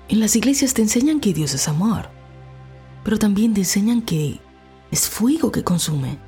en 0.07 0.19
las 0.19 0.35
iglesias 0.35 0.73
te 0.73 0.81
enseñan 0.81 1.19
que 1.19 1.33
Dios 1.33 1.53
es 1.53 1.67
amor, 1.67 2.09
pero 3.03 3.17
también 3.17 3.53
te 3.53 3.61
enseñan 3.61 4.01
que 4.01 4.39
es 4.91 5.07
fuego 5.07 5.51
que 5.51 5.63
consume. 5.63 6.19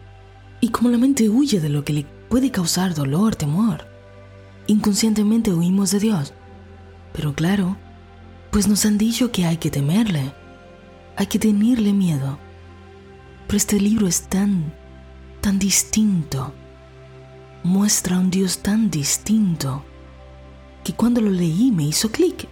Y 0.60 0.70
como 0.70 0.90
la 0.90 0.98
mente 0.98 1.30
huye 1.30 1.60
de 1.60 1.70
lo 1.70 1.84
que 1.84 1.94
le 1.94 2.06
puede 2.30 2.50
causar 2.50 2.96
dolor, 2.96 3.36
temor, 3.36 3.88
inconscientemente 4.66 5.54
huimos 5.54 5.92
de 5.92 6.00
Dios. 6.00 6.34
Pero 7.14 7.34
claro, 7.34 7.78
pues 8.52 8.68
nos 8.68 8.86
han 8.86 8.98
dicho 8.98 9.32
que 9.32 9.46
hay 9.46 9.58
que 9.58 9.70
temerle, 9.70 10.34
hay 11.16 11.28
que 11.28 11.38
tenerle 11.38 11.94
miedo. 11.94 12.40
Pero 13.46 13.58
este 13.58 13.80
libro 13.80 14.08
es 14.08 14.24
tan, 14.24 14.74
tan 15.42 15.60
distinto, 15.60 16.54
muestra 17.64 18.20
un 18.20 18.32
Dios 18.32 18.60
tan 18.60 18.90
distinto, 18.90 19.84
que 20.84 20.94
cuando 20.94 21.22
lo 21.22 21.30
leí 21.30 21.72
me 21.72 21.84
hizo 21.84 22.12
clic. 22.12 22.48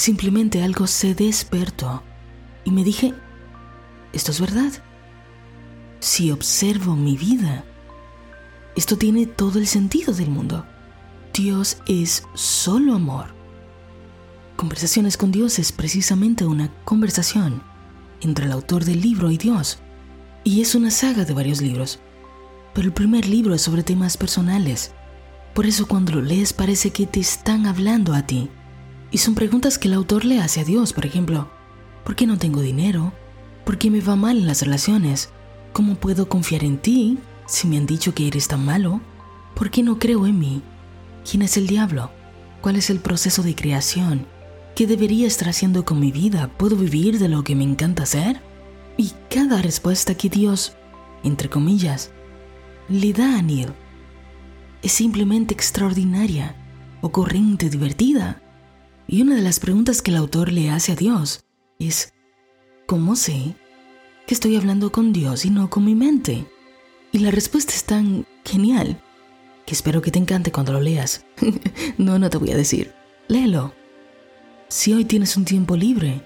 Simplemente 0.00 0.62
algo 0.62 0.86
se 0.86 1.14
despertó 1.14 2.02
y 2.64 2.70
me 2.70 2.84
dije, 2.84 3.12
esto 4.14 4.30
es 4.30 4.40
verdad. 4.40 4.72
Si 5.98 6.30
observo 6.30 6.96
mi 6.96 7.18
vida, 7.18 7.66
esto 8.76 8.96
tiene 8.96 9.26
todo 9.26 9.58
el 9.58 9.66
sentido 9.66 10.14
del 10.14 10.30
mundo. 10.30 10.64
Dios 11.34 11.82
es 11.86 12.24
solo 12.32 12.94
amor. 12.94 13.34
Conversaciones 14.56 15.18
con 15.18 15.32
Dios 15.32 15.58
es 15.58 15.70
precisamente 15.70 16.46
una 16.46 16.72
conversación 16.86 17.62
entre 18.22 18.46
el 18.46 18.52
autor 18.52 18.86
del 18.86 19.02
libro 19.02 19.30
y 19.30 19.36
Dios. 19.36 19.80
Y 20.44 20.62
es 20.62 20.74
una 20.74 20.90
saga 20.90 21.26
de 21.26 21.34
varios 21.34 21.60
libros. 21.60 21.98
Pero 22.72 22.86
el 22.86 22.94
primer 22.94 23.28
libro 23.28 23.54
es 23.54 23.60
sobre 23.60 23.82
temas 23.82 24.16
personales. 24.16 24.92
Por 25.52 25.66
eso 25.66 25.86
cuando 25.86 26.12
lo 26.12 26.22
lees 26.22 26.54
parece 26.54 26.88
que 26.90 27.04
te 27.04 27.20
están 27.20 27.66
hablando 27.66 28.14
a 28.14 28.22
ti. 28.22 28.48
Y 29.10 29.18
son 29.18 29.34
preguntas 29.34 29.78
que 29.78 29.88
el 29.88 29.94
autor 29.94 30.24
le 30.24 30.40
hace 30.40 30.60
a 30.60 30.64
Dios, 30.64 30.92
por 30.92 31.06
ejemplo, 31.06 31.50
¿por 32.04 32.16
qué 32.16 32.26
no 32.26 32.38
tengo 32.38 32.60
dinero? 32.60 33.12
¿Por 33.64 33.78
qué 33.78 33.90
me 33.90 34.00
va 34.00 34.16
mal 34.16 34.38
en 34.38 34.46
las 34.46 34.62
relaciones? 34.62 35.30
¿Cómo 35.72 35.96
puedo 35.96 36.28
confiar 36.28 36.64
en 36.64 36.78
ti 36.78 37.18
si 37.46 37.66
me 37.68 37.76
han 37.76 37.86
dicho 37.86 38.14
que 38.14 38.28
eres 38.28 38.48
tan 38.48 38.64
malo? 38.64 39.00
¿Por 39.54 39.70
qué 39.70 39.82
no 39.82 39.98
creo 39.98 40.26
en 40.26 40.38
mí? 40.38 40.62
¿Quién 41.28 41.42
es 41.42 41.56
el 41.56 41.66
diablo? 41.66 42.10
¿Cuál 42.60 42.76
es 42.76 42.90
el 42.90 43.00
proceso 43.00 43.42
de 43.42 43.54
creación? 43.54 44.26
¿Qué 44.74 44.86
debería 44.86 45.26
estar 45.26 45.48
haciendo 45.48 45.84
con 45.84 45.98
mi 45.98 46.12
vida? 46.12 46.48
¿Puedo 46.56 46.76
vivir 46.76 47.18
de 47.18 47.28
lo 47.28 47.42
que 47.42 47.56
me 47.56 47.64
encanta 47.64 48.04
hacer? 48.04 48.40
Y 48.96 49.12
cada 49.28 49.60
respuesta 49.60 50.14
que 50.14 50.28
Dios, 50.28 50.74
entre 51.24 51.48
comillas, 51.48 52.10
le 52.88 53.12
da 53.12 53.38
a 53.38 53.42
Neil 53.42 53.72
es 54.82 54.92
simplemente 54.92 55.52
extraordinaria, 55.52 56.56
ocurrente, 57.00 57.68
divertida. 57.68 58.42
Y 59.12 59.22
una 59.22 59.34
de 59.34 59.42
las 59.42 59.58
preguntas 59.58 60.02
que 60.02 60.12
el 60.12 60.16
autor 60.18 60.52
le 60.52 60.70
hace 60.70 60.92
a 60.92 60.94
Dios 60.94 61.44
es, 61.80 62.12
¿cómo 62.86 63.16
sé 63.16 63.56
que 64.24 64.34
estoy 64.34 64.54
hablando 64.54 64.92
con 64.92 65.12
Dios 65.12 65.44
y 65.44 65.50
no 65.50 65.68
con 65.68 65.84
mi 65.84 65.96
mente? 65.96 66.46
Y 67.10 67.18
la 67.18 67.32
respuesta 67.32 67.72
es 67.72 67.82
tan 67.82 68.24
genial 68.44 69.02
que 69.66 69.74
espero 69.74 70.00
que 70.00 70.12
te 70.12 70.20
encante 70.20 70.52
cuando 70.52 70.72
lo 70.72 70.80
leas. 70.80 71.26
no, 71.98 72.20
no 72.20 72.30
te 72.30 72.38
voy 72.38 72.52
a 72.52 72.56
decir. 72.56 72.92
Léelo. 73.26 73.74
Si 74.68 74.92
hoy 74.92 75.04
tienes 75.04 75.36
un 75.36 75.44
tiempo 75.44 75.76
libre, 75.76 76.24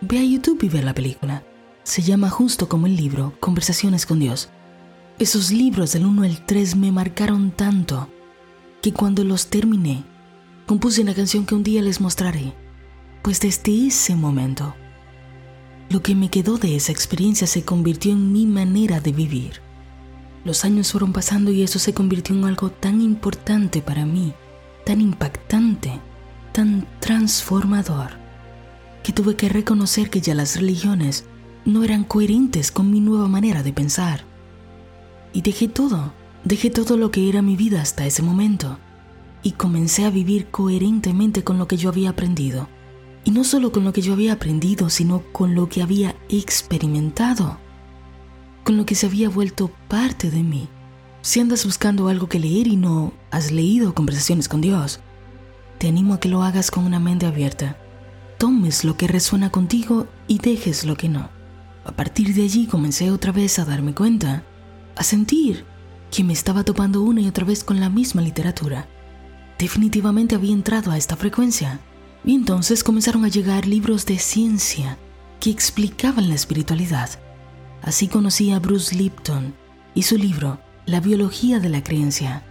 ve 0.00 0.20
a 0.20 0.24
YouTube 0.24 0.62
y 0.62 0.68
ve 0.68 0.80
la 0.80 0.94
película. 0.94 1.44
Se 1.82 2.02
llama 2.02 2.30
justo 2.30 2.68
como 2.68 2.86
el 2.86 2.94
libro, 2.94 3.34
Conversaciones 3.40 4.06
con 4.06 4.20
Dios. 4.20 4.48
Esos 5.18 5.50
libros 5.50 5.92
del 5.92 6.06
1 6.06 6.22
al 6.22 6.46
3 6.46 6.76
me 6.76 6.92
marcaron 6.92 7.50
tanto 7.50 8.08
que 8.80 8.92
cuando 8.92 9.24
los 9.24 9.48
terminé 9.48 10.04
compuse 10.66 11.02
una 11.02 11.14
canción 11.14 11.44
que 11.44 11.54
un 11.54 11.62
día 11.62 11.82
les 11.82 12.00
mostraré, 12.00 12.54
pues 13.22 13.40
desde 13.40 13.86
ese 13.86 14.16
momento, 14.16 14.74
lo 15.90 16.02
que 16.02 16.14
me 16.14 16.30
quedó 16.30 16.56
de 16.56 16.76
esa 16.76 16.92
experiencia 16.92 17.46
se 17.46 17.64
convirtió 17.64 18.12
en 18.12 18.32
mi 18.32 18.46
manera 18.46 19.00
de 19.00 19.12
vivir. 19.12 19.60
Los 20.44 20.64
años 20.64 20.90
fueron 20.92 21.12
pasando 21.12 21.52
y 21.52 21.62
eso 21.62 21.78
se 21.78 21.94
convirtió 21.94 22.34
en 22.34 22.44
algo 22.44 22.70
tan 22.70 23.00
importante 23.00 23.82
para 23.82 24.06
mí, 24.06 24.32
tan 24.84 25.00
impactante, 25.00 26.00
tan 26.52 26.86
transformador, 27.00 28.12
que 29.02 29.12
tuve 29.12 29.36
que 29.36 29.48
reconocer 29.48 30.10
que 30.10 30.20
ya 30.20 30.34
las 30.34 30.56
religiones 30.56 31.24
no 31.64 31.84
eran 31.84 32.04
coherentes 32.04 32.72
con 32.72 32.90
mi 32.90 33.00
nueva 33.00 33.28
manera 33.28 33.62
de 33.62 33.72
pensar. 33.72 34.24
Y 35.32 35.42
dejé 35.42 35.68
todo, 35.68 36.12
dejé 36.44 36.70
todo 36.70 36.96
lo 36.96 37.10
que 37.10 37.28
era 37.28 37.42
mi 37.42 37.56
vida 37.56 37.82
hasta 37.82 38.06
ese 38.06 38.22
momento 38.22 38.78
y 39.42 39.52
comencé 39.52 40.04
a 40.04 40.10
vivir 40.10 40.48
coherentemente 40.48 41.42
con 41.42 41.58
lo 41.58 41.66
que 41.66 41.76
yo 41.76 41.88
había 41.88 42.10
aprendido. 42.10 42.68
Y 43.24 43.30
no 43.30 43.44
solo 43.44 43.72
con 43.72 43.84
lo 43.84 43.92
que 43.92 44.02
yo 44.02 44.12
había 44.12 44.32
aprendido, 44.32 44.90
sino 44.90 45.22
con 45.32 45.54
lo 45.54 45.68
que 45.68 45.82
había 45.82 46.16
experimentado, 46.28 47.58
con 48.64 48.76
lo 48.76 48.86
que 48.86 48.94
se 48.94 49.06
había 49.06 49.28
vuelto 49.28 49.70
parte 49.88 50.30
de 50.30 50.42
mí. 50.42 50.68
Si 51.20 51.38
andas 51.40 51.64
buscando 51.64 52.08
algo 52.08 52.28
que 52.28 52.40
leer 52.40 52.66
y 52.66 52.76
no 52.76 53.12
has 53.30 53.52
leído 53.52 53.94
conversaciones 53.94 54.48
con 54.48 54.60
Dios, 54.60 55.00
te 55.78 55.88
animo 55.88 56.14
a 56.14 56.20
que 56.20 56.28
lo 56.28 56.42
hagas 56.42 56.70
con 56.70 56.84
una 56.84 56.98
mente 56.98 57.26
abierta. 57.26 57.76
Tomes 58.38 58.84
lo 58.84 58.96
que 58.96 59.06
resuena 59.06 59.50
contigo 59.50 60.08
y 60.26 60.38
dejes 60.38 60.84
lo 60.84 60.96
que 60.96 61.08
no. 61.08 61.30
A 61.84 61.92
partir 61.92 62.34
de 62.34 62.42
allí 62.42 62.66
comencé 62.66 63.10
otra 63.12 63.30
vez 63.30 63.58
a 63.58 63.64
darme 63.64 63.94
cuenta, 63.94 64.44
a 64.96 65.02
sentir 65.04 65.64
que 66.10 66.24
me 66.24 66.32
estaba 66.32 66.64
topando 66.64 67.02
una 67.02 67.20
y 67.20 67.28
otra 67.28 67.44
vez 67.44 67.62
con 67.62 67.78
la 67.78 67.88
misma 67.88 68.20
literatura 68.20 68.88
definitivamente 69.58 70.34
había 70.34 70.52
entrado 70.52 70.90
a 70.90 70.96
esta 70.96 71.16
frecuencia. 71.16 71.80
Y 72.24 72.34
entonces 72.34 72.84
comenzaron 72.84 73.24
a 73.24 73.28
llegar 73.28 73.66
libros 73.66 74.06
de 74.06 74.18
ciencia 74.18 74.98
que 75.40 75.50
explicaban 75.50 76.28
la 76.28 76.34
espiritualidad. 76.34 77.10
Así 77.82 78.06
conocí 78.06 78.52
a 78.52 78.60
Bruce 78.60 78.94
Lipton 78.94 79.54
y 79.94 80.02
su 80.02 80.16
libro 80.16 80.60
La 80.86 81.00
biología 81.00 81.58
de 81.58 81.68
la 81.68 81.82
creencia. 81.82 82.44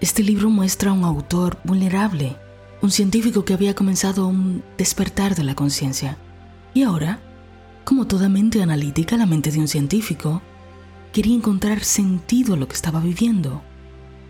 Este 0.00 0.22
libro 0.22 0.48
muestra 0.48 0.90
a 0.90 0.94
un 0.94 1.02
autor 1.02 1.58
vulnerable, 1.64 2.36
un 2.82 2.90
científico 2.90 3.44
que 3.44 3.54
había 3.54 3.74
comenzado 3.74 4.28
un 4.28 4.62
despertar 4.78 5.34
de 5.34 5.42
la 5.42 5.56
conciencia. 5.56 6.18
Y 6.72 6.82
ahora, 6.82 7.18
como 7.84 8.06
toda 8.06 8.28
mente 8.28 8.62
analítica, 8.62 9.16
la 9.16 9.26
mente 9.26 9.50
de 9.50 9.58
un 9.58 9.68
científico, 9.68 10.42
quería 11.12 11.34
encontrar 11.34 11.82
sentido 11.82 12.54
a 12.54 12.56
lo 12.56 12.68
que 12.68 12.74
estaba 12.74 13.00
viviendo. 13.00 13.62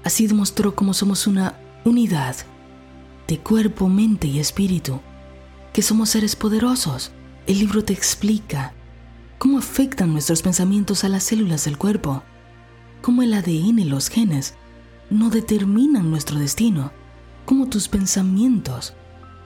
Así 0.04 0.26
demostró 0.26 0.74
cómo 0.74 0.94
somos 0.94 1.26
una 1.26 1.58
unidad 1.88 2.36
de 3.28 3.38
cuerpo, 3.38 3.88
mente 3.88 4.26
y 4.26 4.38
espíritu, 4.40 5.00
que 5.72 5.82
somos 5.82 6.10
seres 6.10 6.36
poderosos. 6.36 7.12
El 7.46 7.60
libro 7.60 7.84
te 7.84 7.92
explica 7.92 8.72
cómo 9.38 9.58
afectan 9.58 10.12
nuestros 10.12 10.42
pensamientos 10.42 11.04
a 11.04 11.08
las 11.08 11.24
células 11.24 11.64
del 11.64 11.78
cuerpo, 11.78 12.22
cómo 13.02 13.22
el 13.22 13.34
ADN 13.34 13.78
y 13.78 13.84
los 13.84 14.08
genes 14.08 14.54
no 15.10 15.30
determinan 15.30 16.10
nuestro 16.10 16.38
destino, 16.38 16.92
cómo 17.44 17.68
tus 17.68 17.88
pensamientos, 17.88 18.94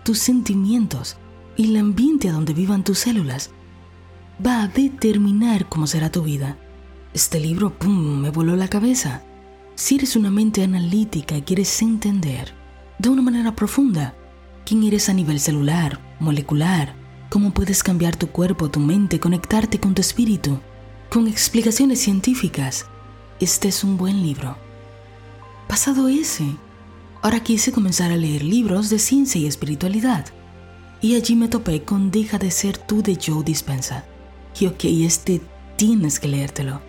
tus 0.04 0.18
sentimientos 0.18 1.16
y 1.56 1.70
el 1.70 1.76
ambiente 1.76 2.30
a 2.30 2.32
donde 2.32 2.54
vivan 2.54 2.84
tus 2.84 3.00
células 3.00 3.50
va 4.44 4.62
a 4.62 4.68
determinar 4.68 5.68
cómo 5.68 5.86
será 5.86 6.10
tu 6.10 6.22
vida. 6.22 6.56
Este 7.12 7.38
libro, 7.38 7.78
¡pum!, 7.78 8.20
me 8.20 8.30
voló 8.30 8.56
la 8.56 8.68
cabeza. 8.68 9.24
Si 9.80 9.94
eres 9.94 10.14
una 10.14 10.30
mente 10.30 10.62
analítica 10.62 11.38
y 11.38 11.40
quieres 11.40 11.80
entender 11.80 12.52
de 12.98 13.08
una 13.08 13.22
manera 13.22 13.56
profunda 13.56 14.14
quién 14.66 14.82
eres 14.82 15.08
a 15.08 15.14
nivel 15.14 15.40
celular, 15.40 15.98
molecular, 16.20 16.94
cómo 17.30 17.54
puedes 17.54 17.82
cambiar 17.82 18.14
tu 18.14 18.26
cuerpo, 18.26 18.70
tu 18.70 18.78
mente, 18.78 19.18
conectarte 19.18 19.80
con 19.80 19.94
tu 19.94 20.02
espíritu, 20.02 20.60
con 21.08 21.26
explicaciones 21.26 21.98
científicas, 21.98 22.88
este 23.40 23.68
es 23.68 23.82
un 23.82 23.96
buen 23.96 24.22
libro. 24.22 24.58
Pasado 25.66 26.08
ese, 26.08 26.44
ahora 27.22 27.40
quise 27.40 27.72
comenzar 27.72 28.12
a 28.12 28.18
leer 28.18 28.44
libros 28.44 28.90
de 28.90 28.98
ciencia 28.98 29.40
y 29.40 29.46
espiritualidad. 29.46 30.26
Y 31.00 31.14
allí 31.14 31.36
me 31.36 31.48
topé 31.48 31.84
con 31.84 32.10
Deja 32.10 32.36
de 32.36 32.50
ser 32.50 32.76
tú 32.76 33.02
de 33.02 33.16
Joe 33.16 33.42
Dispensa. 33.42 34.04
Y 34.60 34.66
ok, 34.66 34.84
este 34.84 35.40
tienes 35.76 36.20
que 36.20 36.28
leértelo. 36.28 36.82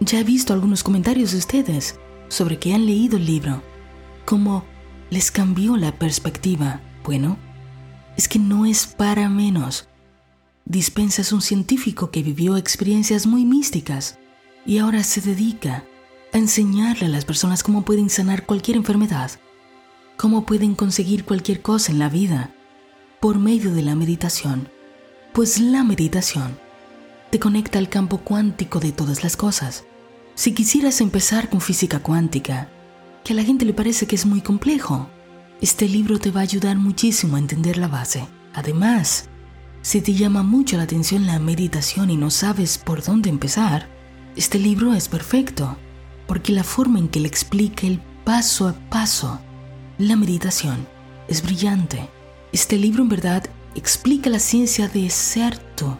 Ya 0.00 0.18
he 0.18 0.24
visto 0.24 0.52
algunos 0.52 0.82
comentarios 0.82 1.30
de 1.30 1.38
ustedes 1.38 2.00
sobre 2.34 2.58
que 2.58 2.74
han 2.74 2.84
leído 2.84 3.16
el 3.16 3.26
libro, 3.26 3.62
cómo 4.24 4.64
les 5.08 5.30
cambió 5.30 5.76
la 5.76 5.92
perspectiva. 5.92 6.80
Bueno, 7.04 7.38
es 8.16 8.26
que 8.26 8.40
no 8.40 8.66
es 8.66 8.86
para 8.86 9.28
menos. 9.28 9.88
Dispensa 10.64 11.22
es 11.22 11.32
un 11.32 11.42
científico 11.42 12.10
que 12.10 12.22
vivió 12.22 12.56
experiencias 12.56 13.26
muy 13.26 13.44
místicas 13.44 14.18
y 14.66 14.78
ahora 14.78 15.04
se 15.04 15.20
dedica 15.20 15.84
a 16.32 16.38
enseñarle 16.38 17.06
a 17.06 17.10
las 17.10 17.24
personas 17.24 17.62
cómo 17.62 17.84
pueden 17.84 18.10
sanar 18.10 18.46
cualquier 18.46 18.78
enfermedad, 18.78 19.30
cómo 20.16 20.44
pueden 20.44 20.74
conseguir 20.74 21.24
cualquier 21.24 21.62
cosa 21.62 21.92
en 21.92 22.00
la 22.00 22.08
vida 22.08 22.52
por 23.20 23.38
medio 23.38 23.72
de 23.72 23.82
la 23.82 23.94
meditación. 23.94 24.68
Pues 25.32 25.60
la 25.60 25.84
meditación 25.84 26.58
te 27.30 27.38
conecta 27.38 27.78
al 27.78 27.88
campo 27.88 28.18
cuántico 28.18 28.80
de 28.80 28.90
todas 28.90 29.22
las 29.22 29.36
cosas. 29.36 29.84
Si 30.36 30.52
quisieras 30.52 31.00
empezar 31.00 31.48
con 31.48 31.60
física 31.60 32.00
cuántica, 32.00 32.68
que 33.22 33.32
a 33.32 33.36
la 33.36 33.44
gente 33.44 33.64
le 33.64 33.72
parece 33.72 34.06
que 34.06 34.16
es 34.16 34.26
muy 34.26 34.40
complejo, 34.40 35.08
este 35.60 35.88
libro 35.88 36.18
te 36.18 36.32
va 36.32 36.40
a 36.40 36.42
ayudar 36.42 36.76
muchísimo 36.76 37.36
a 37.36 37.38
entender 37.38 37.76
la 37.76 37.86
base. 37.86 38.26
Además, 38.52 39.28
si 39.82 40.00
te 40.00 40.12
llama 40.12 40.42
mucho 40.42 40.76
la 40.76 40.82
atención 40.82 41.26
la 41.26 41.38
meditación 41.38 42.10
y 42.10 42.16
no 42.16 42.30
sabes 42.30 42.78
por 42.78 43.04
dónde 43.04 43.30
empezar, 43.30 43.88
este 44.34 44.58
libro 44.58 44.92
es 44.92 45.08
perfecto, 45.08 45.76
porque 46.26 46.52
la 46.52 46.64
forma 46.64 46.98
en 46.98 47.08
que 47.08 47.20
le 47.20 47.28
explica 47.28 47.86
el 47.86 48.00
paso 48.24 48.66
a 48.66 48.72
paso 48.90 49.40
la 49.98 50.16
meditación 50.16 50.84
es 51.28 51.42
brillante. 51.42 52.08
Este 52.52 52.76
libro 52.76 53.04
en 53.04 53.08
verdad 53.08 53.44
explica 53.76 54.30
la 54.30 54.40
ciencia 54.40 54.88
de 54.88 55.08
ser 55.10 55.58
tú 55.76 55.96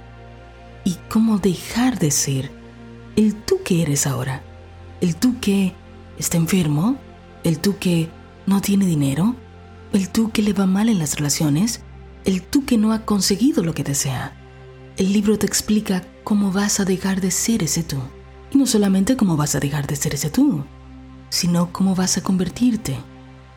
y 0.85 0.97
cómo 1.09 1.39
dejar 1.39 2.01
de 2.01 2.11
ser 2.11 2.64
el 3.17 3.35
tú 3.35 3.61
que 3.65 3.83
eres 3.83 4.07
ahora. 4.07 4.43
El 5.01 5.17
tú 5.17 5.39
que 5.41 5.75
está 6.19 6.37
enfermo, 6.37 6.97
el 7.45 7.59
tú 7.59 7.77
que 7.79 8.09
no 8.47 8.61
tiene 8.61 8.87
dinero, 8.87 9.37
el 9.93 10.09
tú 10.09 10.31
que 10.31 10.43
le 10.43 10.53
va 10.53 10.67
mal 10.67 10.89
en 10.89 10.99
las 10.99 11.17
relaciones, 11.17 11.83
el 12.25 12.43
tú 12.43 12.65
que 12.65 12.79
no 12.79 12.93
ha 12.93 13.05
conseguido 13.05 13.63
lo 13.63 13.75
que 13.75 13.85
desea. 13.85 14.33
El 14.97 15.13
libro 15.13 15.39
te 15.39 15.47
explica 15.47 16.05
cómo 16.25 16.53
vas 16.53 16.81
a 16.81 16.85
dejar 16.85 17.21
de 17.21 17.31
ser 17.31 17.63
ese 17.63 17.83
tú. 17.83 17.99
Y 18.51 18.59
no 18.59 18.67
solamente 18.67 19.17
cómo 19.17 19.37
vas 19.37 19.55
a 19.55 19.61
dejar 19.61 19.87
de 19.87 19.97
ser 19.97 20.15
ese 20.15 20.31
tú, 20.31 20.65
sino 21.29 21.73
cómo 21.73 21.95
vas 21.95 22.17
a 22.17 22.23
convertirte 22.23 22.97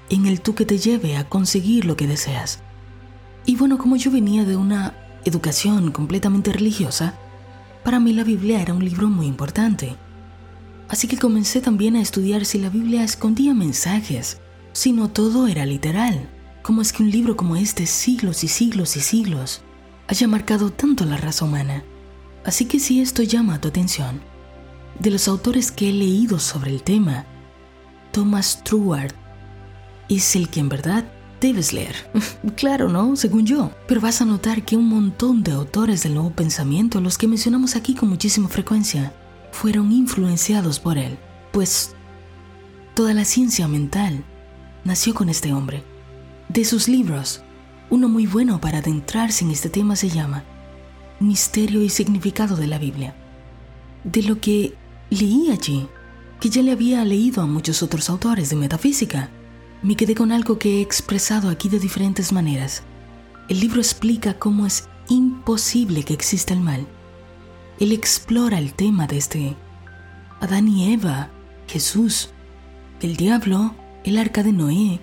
en 0.09 0.25
el 0.25 0.41
tú 0.41 0.55
que 0.55 0.65
te 0.65 0.77
lleve 0.77 1.17
a 1.17 1.27
conseguir 1.27 1.85
lo 1.85 1.95
que 1.95 2.07
deseas. 2.07 2.59
Y 3.45 3.55
bueno, 3.55 3.77
como 3.77 3.95
yo 3.95 4.11
venía 4.11 4.43
de 4.45 4.57
una 4.57 4.95
educación 5.25 5.91
completamente 5.91 6.51
religiosa, 6.51 7.13
para 7.87 8.01
mí 8.01 8.11
la 8.11 8.25
Biblia 8.25 8.61
era 8.61 8.73
un 8.73 8.83
libro 8.83 9.07
muy 9.07 9.27
importante. 9.27 9.95
Así 10.89 11.07
que 11.07 11.17
comencé 11.17 11.61
también 11.61 11.95
a 11.95 12.01
estudiar 12.01 12.43
si 12.43 12.59
la 12.59 12.69
Biblia 12.69 13.01
escondía 13.01 13.53
mensajes, 13.53 14.41
si 14.73 14.91
no 14.91 15.09
todo 15.09 15.47
era 15.47 15.65
literal. 15.65 16.29
¿Cómo 16.63 16.81
es 16.81 16.91
que 16.91 17.01
un 17.01 17.09
libro 17.09 17.37
como 17.37 17.55
este, 17.55 17.85
siglos 17.85 18.43
y 18.43 18.49
siglos 18.49 18.97
y 18.97 18.99
siglos, 18.99 19.61
haya 20.09 20.27
marcado 20.27 20.69
tanto 20.69 21.05
la 21.05 21.15
raza 21.15 21.45
humana? 21.45 21.85
Así 22.43 22.65
que 22.65 22.81
si 22.81 22.99
esto 22.99 23.23
llama 23.23 23.61
tu 23.61 23.69
atención, 23.69 24.19
de 24.99 25.09
los 25.09 25.29
autores 25.29 25.71
que 25.71 25.87
he 25.87 25.93
leído 25.93 26.39
sobre 26.39 26.71
el 26.71 26.83
tema, 26.83 27.25
Thomas 28.11 28.65
Truard 28.65 29.13
es 30.09 30.35
el 30.35 30.49
que 30.49 30.59
en 30.59 30.67
verdad 30.67 31.05
debes 31.39 31.73
leer. 31.73 31.95
claro, 32.55 32.89
¿no? 32.89 33.15
Según 33.15 33.45
yo. 33.45 33.71
Pero 33.87 34.01
vas 34.01 34.21
a 34.21 34.25
notar 34.25 34.63
que 34.63 34.75
un 34.75 34.87
montón 34.87 35.43
de 35.43 35.51
autores 35.51 36.03
del 36.03 36.13
nuevo 36.13 36.31
pensamiento, 36.31 37.01
los 37.01 37.17
que 37.17 37.27
mencionamos 37.27 37.75
aquí 37.75 37.95
con 37.95 38.09
muchísima 38.09 38.49
frecuencia, 38.49 39.13
fueron 39.51 39.91
influenciados 39.91 40.79
por 40.79 40.97
él. 40.97 41.17
Pues 41.51 41.95
toda 42.93 43.13
la 43.13 43.25
ciencia 43.25 43.67
mental 43.67 44.23
nació 44.83 45.13
con 45.13 45.29
este 45.29 45.53
hombre. 45.53 45.83
De 46.49 46.63
sus 46.63 46.87
libros, 46.87 47.41
uno 47.89 48.09
muy 48.09 48.25
bueno 48.25 48.59
para 48.61 48.79
adentrarse 48.79 49.45
en 49.45 49.51
este 49.51 49.69
tema 49.69 49.95
se 49.95 50.09
llama 50.09 50.43
Misterio 51.19 51.81
y 51.81 51.89
Significado 51.89 52.55
de 52.55 52.67
la 52.67 52.77
Biblia. 52.77 53.15
De 54.03 54.23
lo 54.23 54.39
que 54.39 54.73
leí 55.09 55.49
allí, 55.51 55.87
que 56.39 56.49
ya 56.49 56.61
le 56.61 56.71
había 56.71 57.03
leído 57.03 57.41
a 57.41 57.47
muchos 57.47 57.81
otros 57.81 58.09
autores 58.09 58.49
de 58.49 58.55
metafísica, 58.55 59.29
me 59.83 59.95
quedé 59.95 60.15
con 60.15 60.31
algo 60.31 60.57
que 60.57 60.77
he 60.77 60.81
expresado 60.81 61.49
aquí 61.49 61.69
de 61.69 61.79
diferentes 61.79 62.31
maneras. 62.31 62.83
El 63.47 63.59
libro 63.59 63.79
explica 63.79 64.33
cómo 64.33 64.65
es 64.65 64.89
imposible 65.07 66.03
que 66.03 66.13
exista 66.13 66.53
el 66.53 66.61
mal. 66.61 66.87
Él 67.79 67.91
explora 67.91 68.57
el 68.57 68.73
tema 68.73 69.07
desde 69.07 69.55
Adán 70.39 70.67
y 70.67 70.93
Eva, 70.93 71.29
Jesús, 71.67 72.31
el 73.01 73.15
diablo, 73.17 73.75
el 74.03 74.17
arca 74.17 74.41
de 74.41 74.51
Noé, 74.51 74.99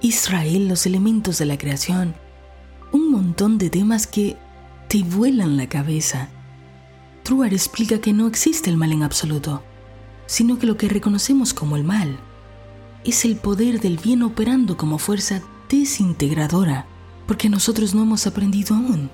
Israel, 0.00 0.68
los 0.68 0.84
elementos 0.86 1.38
de 1.38 1.46
la 1.46 1.56
creación, 1.56 2.14
un 2.90 3.10
montón 3.10 3.56
de 3.56 3.70
temas 3.70 4.06
que 4.06 4.36
te 4.88 5.04
vuelan 5.04 5.56
la 5.56 5.68
cabeza. 5.68 6.28
Truar 7.22 7.54
explica 7.54 8.00
que 8.00 8.12
no 8.12 8.26
existe 8.26 8.68
el 8.68 8.76
mal 8.76 8.90
en 8.90 9.04
absoluto, 9.04 9.62
sino 10.26 10.58
que 10.58 10.66
lo 10.66 10.76
que 10.76 10.88
reconocemos 10.88 11.54
como 11.54 11.76
el 11.76 11.84
mal 11.84 12.18
es 13.04 13.24
el 13.24 13.36
poder 13.36 13.80
del 13.80 13.98
bien 13.98 14.22
operando 14.22 14.76
como 14.76 14.98
fuerza 14.98 15.42
desintegradora, 15.68 16.86
porque 17.26 17.48
nosotros 17.48 17.94
no 17.94 18.02
hemos 18.02 18.26
aprendido 18.26 18.74
aún 18.74 19.10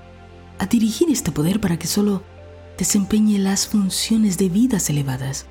a 0.59 0.67
dirigir 0.67 1.09
este 1.11 1.31
poder 1.31 1.61
para 1.61 1.79
que 1.79 1.87
solo 1.87 2.23
desempeñe 2.77 3.39
las 3.39 3.67
funciones 3.67 4.39
de 4.39 4.49
vidas 4.49 4.91
elevadas. 4.91 5.47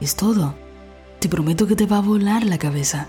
Es 0.00 0.16
todo. 0.16 0.54
Te 1.18 1.28
prometo 1.28 1.66
que 1.66 1.76
te 1.76 1.86
va 1.86 1.98
a 1.98 2.02
volar 2.02 2.44
la 2.44 2.58
cabeza. 2.58 3.08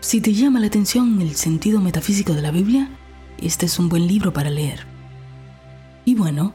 Si 0.00 0.20
te 0.20 0.32
llama 0.32 0.60
la 0.60 0.68
atención 0.68 1.20
el 1.20 1.34
sentido 1.34 1.80
metafísico 1.80 2.34
de 2.34 2.42
la 2.42 2.50
Biblia, 2.50 2.90
este 3.38 3.66
es 3.66 3.78
un 3.78 3.88
buen 3.88 4.06
libro 4.06 4.32
para 4.32 4.50
leer. 4.50 4.86
Y 6.04 6.14
bueno, 6.14 6.54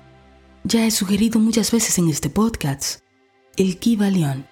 ya 0.64 0.86
he 0.86 0.92
sugerido 0.92 1.40
muchas 1.40 1.72
veces 1.72 1.98
en 1.98 2.08
este 2.10 2.30
podcast 2.30 3.02
el 3.58 3.78
Kibalión, 3.78 4.48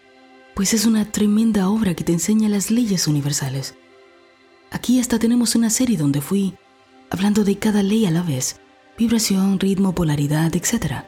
pues 0.62 0.76
es 0.76 0.86
una 0.86 1.12
tremenda 1.12 1.69
obra 1.69 1.95
que 1.95 2.04
te 2.04 2.13
enseña 2.13 2.47
las 2.47 2.69
leyes 2.69 3.08
universales. 3.08 3.74
Aquí 4.69 5.00
hasta 5.00 5.17
tenemos 5.17 5.56
una 5.56 5.71
serie 5.71 5.97
donde 5.97 6.21
fui 6.21 6.54
hablando 7.10 7.43
de 7.43 7.58
cada 7.58 7.82
ley 7.82 8.06
a 8.06 8.12
la 8.12 8.21
vez, 8.21 8.58
vibración, 8.95 9.60
ritmo, 9.60 9.95
polaridad, 9.95 10.56
etc. 10.56 11.06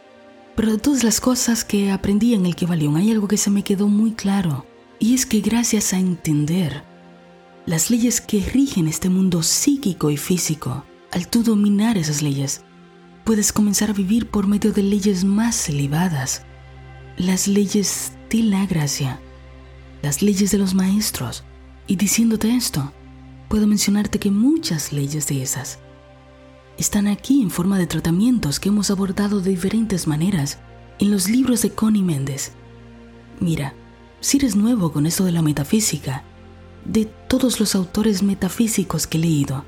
Pero 0.56 0.72
de 0.72 0.80
todas 0.80 1.04
las 1.04 1.22
cosas 1.22 1.64
que 1.64 1.92
aprendí 1.92 2.34
en 2.34 2.48
el 2.48 2.56
Kibalión 2.56 2.96
hay 2.96 3.12
algo 3.12 3.28
que 3.28 3.38
se 3.38 3.52
me 3.52 3.64
quedó 3.64 3.88
muy 3.88 4.14
claro, 4.14 4.66
y 4.98 5.14
es 5.14 5.28
que 5.28 5.42
gracias 5.42 5.94
a 5.94 6.00
entender 6.00 6.84
las 7.68 7.92
leyes 7.92 8.22
que 8.22 8.40
rigen 8.40 8.88
este 8.88 9.10
mundo 9.10 9.44
psíquico 9.44 10.10
y 10.10 10.18
físico. 10.18 10.84
Al 11.12 11.28
tú 11.28 11.44
dominar 11.44 11.96
esas 12.00 12.24
leyes, 12.24 12.64
puedes 13.24 13.54
comenzar 13.54 13.92
a 13.92 13.94
vivir 13.94 14.32
por 14.32 14.48
medio 14.48 14.72
de 14.72 14.82
leyes 14.82 15.24
más 15.24 15.70
elevadas, 15.70 16.42
las 17.18 17.48
leyes 17.48 18.14
de 18.32 18.40
la 18.40 18.66
gracia, 18.66 19.20
las 20.04 20.22
leyes 20.22 20.52
de 20.52 20.60
los 20.60 20.76
maestros. 20.76 21.44
Y 21.88 21.96
diciéndote 21.96 22.56
esto, 22.56 22.92
puedo 23.48 23.66
mencionarte 23.66 24.20
que 24.20 24.30
muchas 24.30 24.94
leyes 24.94 25.26
de 25.28 25.42
esas 25.42 25.80
están 26.78 27.08
aquí 27.08 27.42
en 27.42 27.50
forma 27.50 27.78
de 27.78 27.88
tratamientos 27.88 28.60
que 28.60 28.70
hemos 28.70 28.92
abordado 28.92 29.42
de 29.42 29.52
diferentes 29.52 30.08
maneras 30.08 30.60
en 31.00 31.12
los 31.12 31.30
libros 31.30 31.62
de 31.62 31.72
Connie 31.72 32.04
Méndez. 32.04 32.52
Mira, 33.40 33.74
si 34.20 34.38
eres 34.38 34.56
nuevo 34.56 34.92
con 34.92 35.06
esto 35.06 35.24
de 35.24 35.32
la 35.32 35.42
metafísica, 35.42 36.24
de 36.86 37.06
todos 37.06 37.60
los 37.60 37.76
autores 37.76 38.24
metafísicos 38.24 39.08
que 39.08 39.18
he 39.18 39.22
leído, 39.22 39.64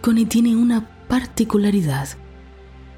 Connie 0.00 0.26
tiene 0.26 0.56
una 0.56 0.88
particularidad. 1.08 2.08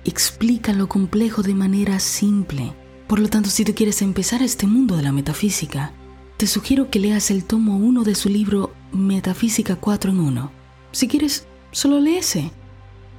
Explica 0.04 0.72
lo 0.72 0.88
complejo 0.88 1.42
de 1.42 1.54
manera 1.54 1.98
simple. 1.98 2.72
Por 3.08 3.18
lo 3.18 3.28
tanto, 3.28 3.50
si 3.50 3.64
tú 3.64 3.74
quieres 3.74 4.00
empezar 4.02 4.42
este 4.42 4.66
mundo 4.66 4.96
de 4.96 5.02
la 5.02 5.12
metafísica, 5.12 5.92
te 6.42 6.48
sugiero 6.48 6.90
que 6.90 6.98
leas 6.98 7.31
el 7.31 7.44
tomo 7.44 7.76
1 7.76 8.02
de 8.02 8.16
su 8.16 8.28
libro 8.28 8.74
Metafísica 8.90 9.76
4 9.76 10.11
en 10.11 10.18
1. 10.18 10.50
Si 10.90 11.07
quieres, 11.07 11.46
solo 11.70 12.00
léese. 12.00 12.50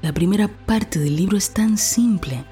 La 0.02 0.14
primera 0.14 0.50
parte 0.50 1.00
del 1.00 1.16
libro 1.16 1.38
es 1.38 1.54
tan 1.54 1.78
simple, 1.78 2.44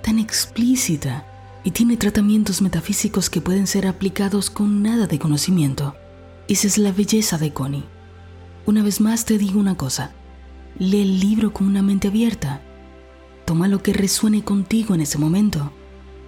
tan 0.00 0.20
explícita 0.20 1.26
y 1.64 1.72
tiene 1.72 1.96
tratamientos 1.96 2.62
metafísicos 2.62 3.28
que 3.28 3.40
pueden 3.40 3.66
ser 3.66 3.88
aplicados 3.88 4.50
con 4.50 4.84
nada 4.84 5.08
de 5.08 5.18
conocimiento. 5.18 5.96
Esa 6.46 6.68
es 6.68 6.78
la 6.78 6.92
belleza 6.92 7.36
de 7.36 7.52
Connie. 7.52 7.82
Una 8.66 8.84
vez 8.84 9.00
más 9.00 9.24
te 9.24 9.36
digo 9.36 9.58
una 9.58 9.76
cosa. 9.76 10.12
Lee 10.78 11.02
el 11.02 11.18
libro 11.18 11.52
con 11.52 11.66
una 11.66 11.82
mente 11.82 12.06
abierta. 12.06 12.62
Toma 13.46 13.66
lo 13.66 13.82
que 13.82 13.92
resuene 13.92 14.44
contigo 14.44 14.94
en 14.94 15.00
ese 15.00 15.18
momento 15.18 15.72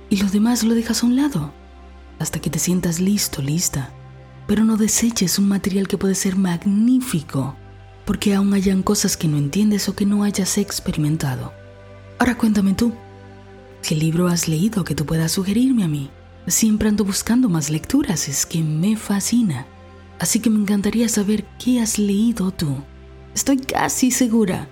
y 0.09 0.16
lo 0.16 0.28
demás 0.28 0.64
lo 0.64 0.74
dejas 0.74 1.04
a 1.04 1.06
un 1.06 1.14
lado 1.14 1.59
hasta 2.20 2.38
que 2.38 2.50
te 2.50 2.61
sientas 2.61 3.00
listo, 3.00 3.42
lista. 3.42 3.92
Pero 4.46 4.64
no 4.64 4.76
deseches 4.76 5.40
un 5.40 5.48
material 5.48 5.88
que 5.88 5.98
puede 5.98 6.14
ser 6.14 6.37
magnífico 6.37 7.56
porque 8.04 8.35
aún 8.35 8.54
hayan 8.54 8.83
cosas 8.83 9.16
que 9.16 9.28
no 9.28 9.38
entiendes 9.38 9.88
o 9.88 9.94
que 9.94 10.04
no 10.04 10.24
hayas 10.24 10.59
experimentado. 10.59 11.52
Ahora 12.18 12.37
cuéntame 12.37 12.74
tú, 12.74 12.92
¿qué 13.83 13.94
libro 13.94 14.26
has 14.26 14.48
leído 14.48 14.85
que 14.85 14.94
tú 14.94 15.06
puedas 15.06 15.33
sugerirme 15.33 15.85
a 15.85 15.88
mí? 15.88 16.11
Siempre 16.46 16.88
ando 16.88 17.04
buscando 17.04 17.48
más 17.48 17.70
lecturas, 17.70 18.28
es 18.28 18.46
que 18.46 18.62
me 18.62 18.96
fascina. 18.96 19.66
Así 20.18 20.40
que 20.40 20.50
me 20.50 20.59
encantaría 20.59 21.09
saber 21.09 21.44
qué 21.62 21.80
has 21.80 21.98
leído 21.98 22.50
tú. 22.50 22.83
Estoy 23.35 23.59
casi 23.59 24.11
segura 24.11 24.68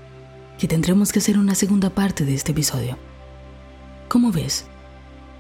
que 0.59 0.67
tendremos 0.67 1.13
que 1.13 1.21
hacer 1.21 1.39
una 1.39 1.55
segunda 1.55 1.91
parte 1.91 2.25
de 2.25 2.35
este 2.35 2.53
episodio. 2.53 2.99
¿Cómo 4.09 4.33
ves? 4.33 4.67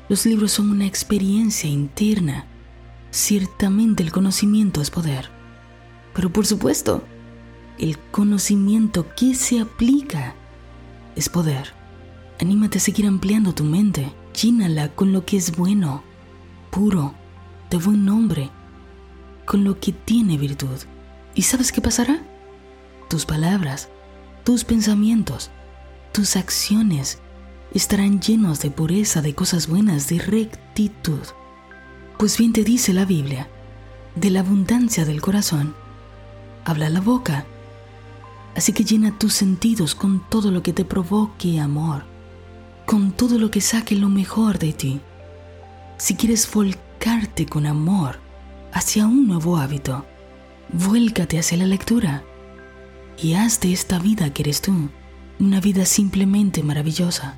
Los 0.08 0.24
libros 0.24 0.52
son 0.52 0.70
una 0.70 0.86
experiencia 0.86 1.68
interna. 1.68 2.46
Ciertamente 3.10 4.02
el 4.02 4.10
conocimiento 4.10 4.80
es 4.80 4.90
poder. 4.90 5.28
Pero 6.14 6.32
por 6.32 6.46
supuesto, 6.46 7.04
el 7.78 7.98
conocimiento 7.98 9.06
que 9.14 9.34
se 9.34 9.60
aplica 9.60 10.34
es 11.14 11.28
poder. 11.28 11.74
Anímate 12.40 12.78
a 12.78 12.80
seguir 12.80 13.06
ampliando 13.06 13.54
tu 13.54 13.64
mente. 13.64 14.10
Llénala 14.40 14.88
con 14.94 15.12
lo 15.12 15.26
que 15.26 15.36
es 15.36 15.54
bueno, 15.56 16.02
puro, 16.70 17.14
de 17.70 17.76
buen 17.76 18.06
nombre, 18.06 18.50
con 19.44 19.62
lo 19.62 19.78
que 19.78 19.92
tiene 19.92 20.38
virtud. 20.38 20.78
¿Y 21.34 21.42
sabes 21.42 21.70
qué 21.70 21.82
pasará? 21.82 22.22
Tus 23.10 23.26
palabras, 23.26 23.90
tus 24.44 24.64
pensamientos, 24.64 25.50
tus 26.12 26.36
acciones 26.36 27.20
estarán 27.72 28.20
llenos 28.20 28.60
de 28.60 28.70
pureza, 28.70 29.22
de 29.22 29.34
cosas 29.34 29.66
buenas, 29.66 30.08
de 30.08 30.18
rectitud. 30.18 31.20
Pues 32.18 32.36
bien 32.38 32.52
te 32.52 32.64
dice 32.64 32.92
la 32.92 33.04
Biblia, 33.04 33.48
de 34.14 34.30
la 34.30 34.40
abundancia 34.40 35.04
del 35.04 35.20
corazón, 35.20 35.74
habla 36.64 36.90
la 36.90 37.00
boca. 37.00 37.46
Así 38.56 38.72
que 38.72 38.84
llena 38.84 39.18
tus 39.18 39.34
sentidos 39.34 39.94
con 39.94 40.28
todo 40.28 40.50
lo 40.50 40.62
que 40.62 40.72
te 40.72 40.84
provoque 40.84 41.60
amor, 41.60 42.04
con 42.86 43.12
todo 43.12 43.38
lo 43.38 43.50
que 43.50 43.60
saque 43.60 43.94
lo 43.94 44.08
mejor 44.08 44.58
de 44.58 44.72
ti. 44.72 45.00
Si 45.96 46.14
quieres 46.14 46.50
volcarte 46.52 47.46
con 47.46 47.66
amor 47.66 48.18
hacia 48.72 49.06
un 49.06 49.28
nuevo 49.28 49.58
hábito, 49.58 50.04
vuélcate 50.72 51.38
hacia 51.38 51.58
la 51.58 51.66
lectura 51.66 52.24
y 53.20 53.34
haz 53.34 53.60
de 53.60 53.72
esta 53.72 53.98
vida 53.98 54.32
que 54.32 54.42
eres 54.42 54.60
tú 54.60 54.90
una 55.38 55.60
vida 55.60 55.84
simplemente 55.84 56.62
maravillosa. 56.62 57.36